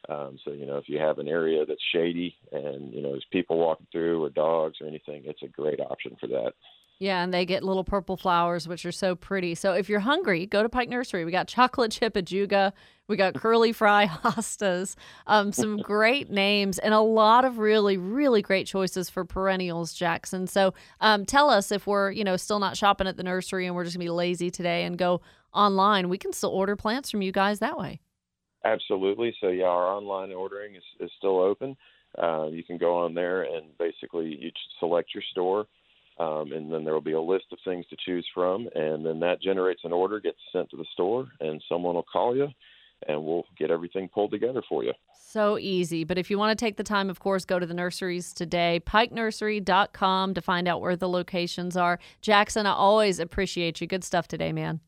Um, 0.08 0.38
so 0.44 0.52
you 0.52 0.66
know, 0.66 0.76
if 0.76 0.88
you 0.88 0.98
have 0.98 1.18
an 1.18 1.28
area 1.28 1.66
that's 1.66 1.82
shady 1.92 2.36
and 2.52 2.92
you 2.92 3.02
know 3.02 3.10
there's 3.10 3.26
people 3.32 3.58
walking 3.58 3.86
through 3.90 4.22
or 4.22 4.30
dogs 4.30 4.76
or 4.80 4.86
anything, 4.86 5.22
it's 5.24 5.42
a 5.42 5.48
great 5.48 5.80
option 5.80 6.16
for 6.20 6.28
that. 6.28 6.52
Yeah, 6.98 7.22
and 7.22 7.34
they 7.34 7.44
get 7.44 7.62
little 7.62 7.84
purple 7.84 8.16
flowers, 8.16 8.66
which 8.66 8.86
are 8.86 8.92
so 8.92 9.14
pretty. 9.14 9.54
So 9.54 9.74
if 9.74 9.86
you're 9.90 10.00
hungry, 10.00 10.46
go 10.46 10.62
to 10.62 10.68
Pike 10.68 10.88
Nursery. 10.88 11.26
We 11.26 11.30
got 11.30 11.46
chocolate 11.46 11.92
chip 11.92 12.14
ajuga, 12.14 12.72
we 13.06 13.16
got 13.18 13.34
curly 13.34 13.72
fry 13.72 14.06
hostas, 14.24 14.96
um, 15.26 15.52
some 15.52 15.76
great 15.82 16.30
names, 16.30 16.78
and 16.78 16.94
a 16.94 17.00
lot 17.00 17.44
of 17.44 17.58
really, 17.58 17.98
really 17.98 18.40
great 18.40 18.66
choices 18.66 19.10
for 19.10 19.26
perennials, 19.26 19.92
Jackson. 19.92 20.46
So 20.46 20.72
um, 21.02 21.26
tell 21.26 21.50
us 21.50 21.70
if 21.70 21.86
we're, 21.86 22.10
you 22.12 22.24
know, 22.24 22.38
still 22.38 22.58
not 22.58 22.78
shopping 22.78 23.06
at 23.06 23.18
the 23.18 23.22
nursery 23.22 23.66
and 23.66 23.74
we're 23.74 23.84
just 23.84 23.96
gonna 23.96 24.04
be 24.06 24.10
lazy 24.10 24.50
today 24.50 24.84
and 24.84 24.96
go 24.96 25.20
online. 25.56 26.08
We 26.08 26.18
can 26.18 26.32
still 26.32 26.50
order 26.50 26.76
plants 26.76 27.10
from 27.10 27.22
you 27.22 27.32
guys 27.32 27.58
that 27.60 27.78
way. 27.78 28.00
Absolutely. 28.64 29.34
So 29.40 29.48
yeah, 29.48 29.64
our 29.64 29.86
online 29.86 30.32
ordering 30.32 30.74
is, 30.74 30.82
is 31.00 31.10
still 31.18 31.40
open. 31.40 31.76
Uh, 32.20 32.46
you 32.46 32.64
can 32.64 32.78
go 32.78 32.96
on 32.96 33.14
there 33.14 33.42
and 33.42 33.66
basically 33.78 34.36
you 34.40 34.50
select 34.80 35.10
your 35.14 35.22
store, 35.32 35.66
um, 36.18 36.52
and 36.52 36.72
then 36.72 36.84
there 36.84 36.94
will 36.94 37.00
be 37.00 37.12
a 37.12 37.20
list 37.20 37.44
of 37.52 37.58
things 37.64 37.84
to 37.90 37.96
choose 38.04 38.26
from, 38.32 38.68
and 38.74 39.04
then 39.04 39.20
that 39.20 39.42
generates 39.42 39.82
an 39.84 39.92
order, 39.92 40.18
gets 40.18 40.38
sent 40.50 40.70
to 40.70 40.76
the 40.76 40.86
store, 40.94 41.28
and 41.40 41.62
someone 41.68 41.94
will 41.94 42.06
call 42.10 42.34
you, 42.34 42.48
and 43.06 43.22
we'll 43.22 43.44
get 43.58 43.70
everything 43.70 44.08
pulled 44.08 44.30
together 44.30 44.62
for 44.66 44.82
you. 44.82 44.92
So 45.28 45.58
easy. 45.58 46.04
But 46.04 46.16
if 46.16 46.30
you 46.30 46.38
want 46.38 46.58
to 46.58 46.64
take 46.64 46.76
the 46.76 46.84
time, 46.84 47.10
of 47.10 47.20
course, 47.20 47.44
go 47.44 47.58
to 47.58 47.66
the 47.66 47.74
nurseries 47.74 48.32
today, 48.32 48.80
pikenursery.com 48.86 50.34
to 50.34 50.40
find 50.40 50.66
out 50.66 50.80
where 50.80 50.96
the 50.96 51.08
locations 51.08 51.76
are. 51.76 51.98
Jackson, 52.22 52.64
I 52.64 52.72
always 52.72 53.18
appreciate 53.18 53.80
you. 53.80 53.86
Good 53.86 54.04
stuff 54.04 54.26
today, 54.28 54.52
man. 54.52 54.80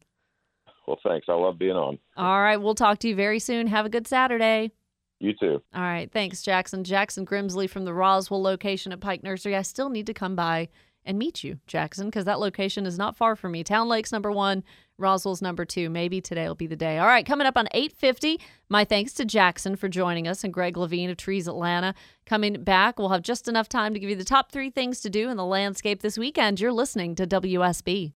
Well, 0.89 0.99
thanks. 1.05 1.27
I 1.29 1.35
love 1.35 1.59
being 1.59 1.77
on. 1.77 1.99
All 2.17 2.41
right. 2.41 2.57
We'll 2.57 2.75
talk 2.75 2.99
to 3.01 3.09
you 3.09 3.15
very 3.15 3.39
soon. 3.39 3.67
Have 3.67 3.85
a 3.85 3.91
good 3.91 4.07
Saturday. 4.07 4.73
You 5.21 5.35
too. 5.39 5.63
All 5.75 5.83
right. 5.83 6.11
Thanks, 6.11 6.43
Jackson. 6.43 6.83
Jackson 6.83 7.27
Grimsley 7.27 7.69
from 7.69 7.85
the 7.85 7.93
Roswell 7.93 8.41
location 8.41 8.91
at 8.93 9.01
Pike 9.01 9.23
Nursery. 9.23 9.55
I 9.55 9.63
still 9.63 9.91
need 9.91 10.07
to 10.07 10.15
come 10.15 10.35
by 10.35 10.69
and 11.05 11.19
meet 11.19 11.45
you, 11.45 11.59
Jackson, 11.67 12.07
because 12.07 12.25
that 12.25 12.41
location 12.41 12.87
is 12.87 12.97
not 12.97 13.17
far 13.17 13.37
from 13.37 13.53
me. 13.53 13.65
Towne 13.65 13.89
Lake's 13.89 14.13
number 14.13 14.33
one, 14.33 14.65
Roswell's 14.97 15.43
number 15.43 15.65
two. 15.65 15.91
Maybe 15.91 16.21
today 16.21 16.47
will 16.47 16.55
be 16.55 16.67
the 16.67 16.77
day. 16.77 16.99
All 16.99 17.07
right, 17.07 17.25
coming 17.25 17.47
up 17.47 17.57
on 17.57 17.69
850, 17.73 18.41
my 18.69 18.85
thanks 18.85 19.13
to 19.15 19.25
Jackson 19.25 19.77
for 19.77 19.89
joining 19.89 20.27
us 20.27 20.45
and 20.45 20.53
Greg 20.53 20.77
Levine 20.77 21.11
of 21.11 21.17
Trees 21.17 21.49
Atlanta. 21.49 21.95
Coming 22.27 22.63
back, 22.63 22.99
we'll 22.99 23.09
have 23.09 23.23
just 23.23 23.49
enough 23.49 23.69
time 23.69 23.95
to 23.95 24.01
give 24.01 24.11
you 24.11 24.17
the 24.17 24.25
top 24.25 24.53
three 24.53 24.71
things 24.71 25.01
to 25.01 25.11
do 25.11 25.29
in 25.29 25.37
the 25.37 25.47
landscape 25.47 26.03
this 26.03 26.19
weekend. 26.19 26.61
You're 26.61 26.73
listening 26.73 27.15
to 27.17 27.27
WSB. 27.27 28.13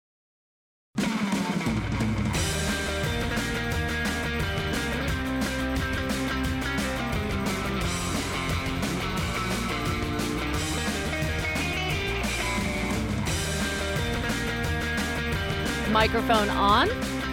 Microphone 16.00 16.48
on. 16.52 16.90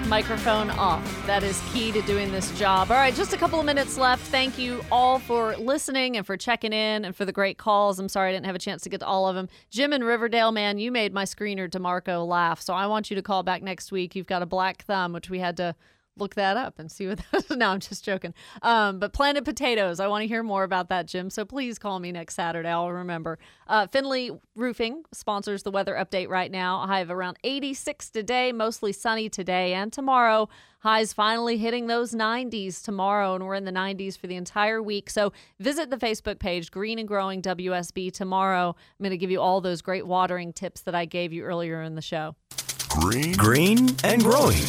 Microphone 0.08 0.70
off. 0.70 1.24
That 1.28 1.44
is 1.44 1.62
key 1.72 1.92
to 1.92 2.02
doing 2.02 2.32
this 2.32 2.50
job. 2.58 2.90
All 2.90 2.96
right, 2.96 3.14
just 3.14 3.32
a 3.32 3.36
couple 3.36 3.60
of 3.60 3.64
minutes 3.64 3.96
left. 3.96 4.22
Thank 4.24 4.58
you 4.58 4.84
all 4.90 5.20
for 5.20 5.56
listening 5.56 6.16
and 6.16 6.26
for 6.26 6.36
checking 6.36 6.72
in 6.72 7.04
and 7.04 7.14
for 7.14 7.24
the 7.24 7.30
great 7.30 7.58
calls. 7.58 8.00
I'm 8.00 8.08
sorry 8.08 8.30
I 8.30 8.32
didn't 8.32 8.46
have 8.46 8.56
a 8.56 8.58
chance 8.58 8.82
to 8.82 8.88
get 8.88 8.98
to 8.98 9.06
all 9.06 9.28
of 9.28 9.36
them. 9.36 9.48
Jim 9.70 9.92
in 9.92 10.02
Riverdale, 10.02 10.50
man, 10.50 10.78
you 10.78 10.90
made 10.90 11.14
my 11.14 11.22
screener 11.22 11.70
DeMarco 11.70 12.26
laugh. 12.26 12.60
So 12.60 12.74
I 12.74 12.88
want 12.88 13.08
you 13.08 13.14
to 13.14 13.22
call 13.22 13.44
back 13.44 13.62
next 13.62 13.92
week. 13.92 14.16
You've 14.16 14.26
got 14.26 14.42
a 14.42 14.46
black 14.46 14.82
thumb, 14.82 15.12
which 15.12 15.30
we 15.30 15.38
had 15.38 15.56
to 15.58 15.76
look 16.16 16.34
that 16.34 16.56
up 16.56 16.78
and 16.78 16.90
see 16.90 17.06
what 17.06 17.20
that 17.32 17.50
no 17.56 17.70
i'm 17.70 17.80
just 17.80 18.04
joking. 18.04 18.34
Um, 18.62 18.98
but 18.98 19.12
planted 19.12 19.44
potatoes 19.44 20.00
i 20.00 20.06
want 20.06 20.22
to 20.22 20.28
hear 20.28 20.42
more 20.42 20.64
about 20.64 20.88
that 20.88 21.06
jim 21.06 21.30
so 21.30 21.44
please 21.44 21.78
call 21.78 21.98
me 21.98 22.12
next 22.12 22.34
saturday. 22.34 22.68
I'll 22.68 22.90
remember. 22.90 23.38
Uh, 23.66 23.86
finley 23.86 24.30
roofing 24.54 25.04
sponsors 25.12 25.62
the 25.62 25.70
weather 25.70 25.94
update 25.94 26.28
right 26.28 26.50
now. 26.50 26.86
High 26.86 27.00
of 27.00 27.10
around 27.10 27.38
86 27.44 28.10
today 28.10 28.52
mostly 28.52 28.92
sunny 28.92 29.28
today 29.28 29.74
and 29.74 29.92
tomorrow. 29.92 30.48
Highs 30.80 31.12
finally 31.12 31.58
hitting 31.58 31.88
those 31.88 32.12
90s 32.12 32.82
tomorrow 32.82 33.34
and 33.34 33.44
we're 33.44 33.54
in 33.54 33.64
the 33.64 33.72
90s 33.72 34.16
for 34.16 34.26
the 34.26 34.36
entire 34.36 34.82
week. 34.82 35.10
So 35.10 35.32
visit 35.58 35.90
the 35.90 35.96
facebook 35.96 36.38
page 36.38 36.70
green 36.70 36.98
and 36.98 37.08
growing 37.08 37.42
wsb 37.42 38.12
tomorrow. 38.12 38.68
I'm 38.68 39.02
going 39.02 39.10
to 39.10 39.16
give 39.16 39.30
you 39.30 39.40
all 39.40 39.60
those 39.60 39.82
great 39.82 40.06
watering 40.06 40.52
tips 40.52 40.82
that 40.82 40.94
i 40.94 41.04
gave 41.04 41.32
you 41.32 41.42
earlier 41.44 41.82
in 41.82 41.94
the 41.94 42.02
show. 42.02 42.36
Green, 42.88 43.32
green 43.32 43.96
and 44.04 44.22
growing. 44.22 44.62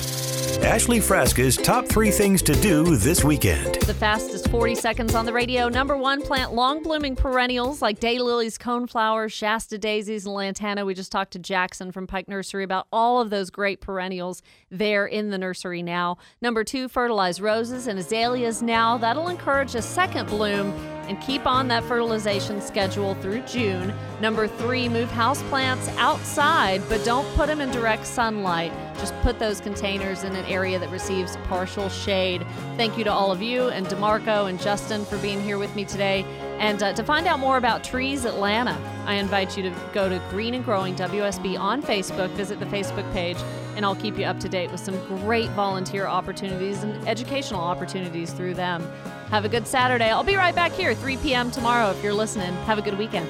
Ashley 0.63 0.99
Frasca's 0.99 1.57
top 1.57 1.87
three 1.87 2.09
things 2.09 2.41
to 2.43 2.53
do 2.61 2.95
this 2.95 3.23
weekend. 3.23 3.75
The 3.81 3.93
fastest 3.93 4.49
40 4.49 4.75
seconds 4.75 5.13
on 5.13 5.25
the 5.25 5.33
radio. 5.33 5.67
Number 5.69 5.97
one, 5.97 6.21
plant 6.21 6.53
long 6.53 6.81
blooming 6.81 7.15
perennials 7.15 7.81
like 7.81 7.99
daylilies, 7.99 8.57
coneflowers, 8.57 9.31
Shasta 9.31 9.77
daisies, 9.77 10.25
and 10.25 10.33
lantana. 10.33 10.85
We 10.85 10.93
just 10.93 11.11
talked 11.11 11.31
to 11.33 11.39
Jackson 11.39 11.91
from 11.91 12.07
Pike 12.07 12.27
Nursery 12.27 12.63
about 12.63 12.87
all 12.91 13.19
of 13.21 13.29
those 13.29 13.49
great 13.49 13.81
perennials 13.81 14.41
there 14.71 15.05
in 15.05 15.29
the 15.29 15.37
nursery 15.37 15.83
now. 15.83 16.17
Number 16.41 16.63
two, 16.63 16.87
fertilize 16.87 17.41
roses 17.41 17.87
and 17.87 17.99
azaleas 17.99 18.61
now. 18.61 18.97
That'll 18.97 19.27
encourage 19.27 19.75
a 19.75 19.81
second 19.81 20.27
bloom 20.27 20.71
and 21.07 21.19
keep 21.21 21.45
on 21.45 21.67
that 21.69 21.83
fertilization 21.83 22.61
schedule 22.61 23.15
through 23.15 23.41
June. 23.41 23.93
Number 24.21 24.47
three, 24.47 24.89
move 24.89 25.09
houseplants 25.09 25.87
outside, 25.97 26.81
but 26.89 27.03
don't 27.05 27.27
put 27.35 27.47
them 27.47 27.61
in 27.61 27.71
direct 27.71 28.05
sunlight. 28.05 28.73
Just 28.99 29.13
put 29.21 29.39
those 29.39 29.61
containers 29.61 30.23
in 30.23 30.35
an 30.35 30.45
area 30.45 30.79
that 30.79 30.89
receives 30.89 31.37
partial 31.43 31.89
shade. 31.89 32.45
Thank 32.75 32.97
you 32.97 33.03
to 33.03 33.11
all 33.11 33.31
of 33.31 33.41
you 33.41 33.69
and 33.69 33.85
DeMarco 33.85 34.49
and 34.49 34.59
Justin 34.59 35.05
for 35.05 35.17
being 35.17 35.41
here 35.41 35.57
with 35.57 35.75
me 35.75 35.85
today. 35.85 36.23
And 36.59 36.81
uh, 36.81 36.93
to 36.93 37.03
find 37.03 37.27
out 37.27 37.39
more 37.39 37.57
about 37.57 37.83
Trees 37.83 38.25
Atlanta, 38.25 38.77
I 39.05 39.13
invite 39.15 39.55
you 39.55 39.63
to 39.63 39.75
go 39.93 40.09
to 40.09 40.19
Green 40.29 40.55
and 40.55 40.65
Growing 40.65 40.95
WSB 40.95 41.59
on 41.59 41.83
Facebook, 41.83 42.29
visit 42.31 42.59
the 42.59 42.65
Facebook 42.65 43.11
page, 43.13 43.37
and 43.75 43.85
I'll 43.85 43.95
keep 43.95 44.17
you 44.17 44.25
up 44.25 44.39
to 44.39 44.49
date 44.49 44.71
with 44.71 44.79
some 44.79 44.97
great 45.05 45.49
volunteer 45.51 46.07
opportunities 46.07 46.83
and 46.83 47.07
educational 47.07 47.61
opportunities 47.61 48.33
through 48.33 48.55
them. 48.55 48.81
Have 49.29 49.45
a 49.45 49.49
good 49.49 49.67
Saturday. 49.67 50.09
I'll 50.09 50.23
be 50.23 50.35
right 50.35 50.55
back 50.55 50.71
here 50.71 50.95
3 50.95 51.17
p.m. 51.17 51.51
tomorrow 51.51 51.91
if 51.91 52.03
you're 52.03 52.13
listening. 52.13 52.53
Have 52.65 52.79
a 52.79 52.81
good 52.81 52.97
weekend. 52.97 53.29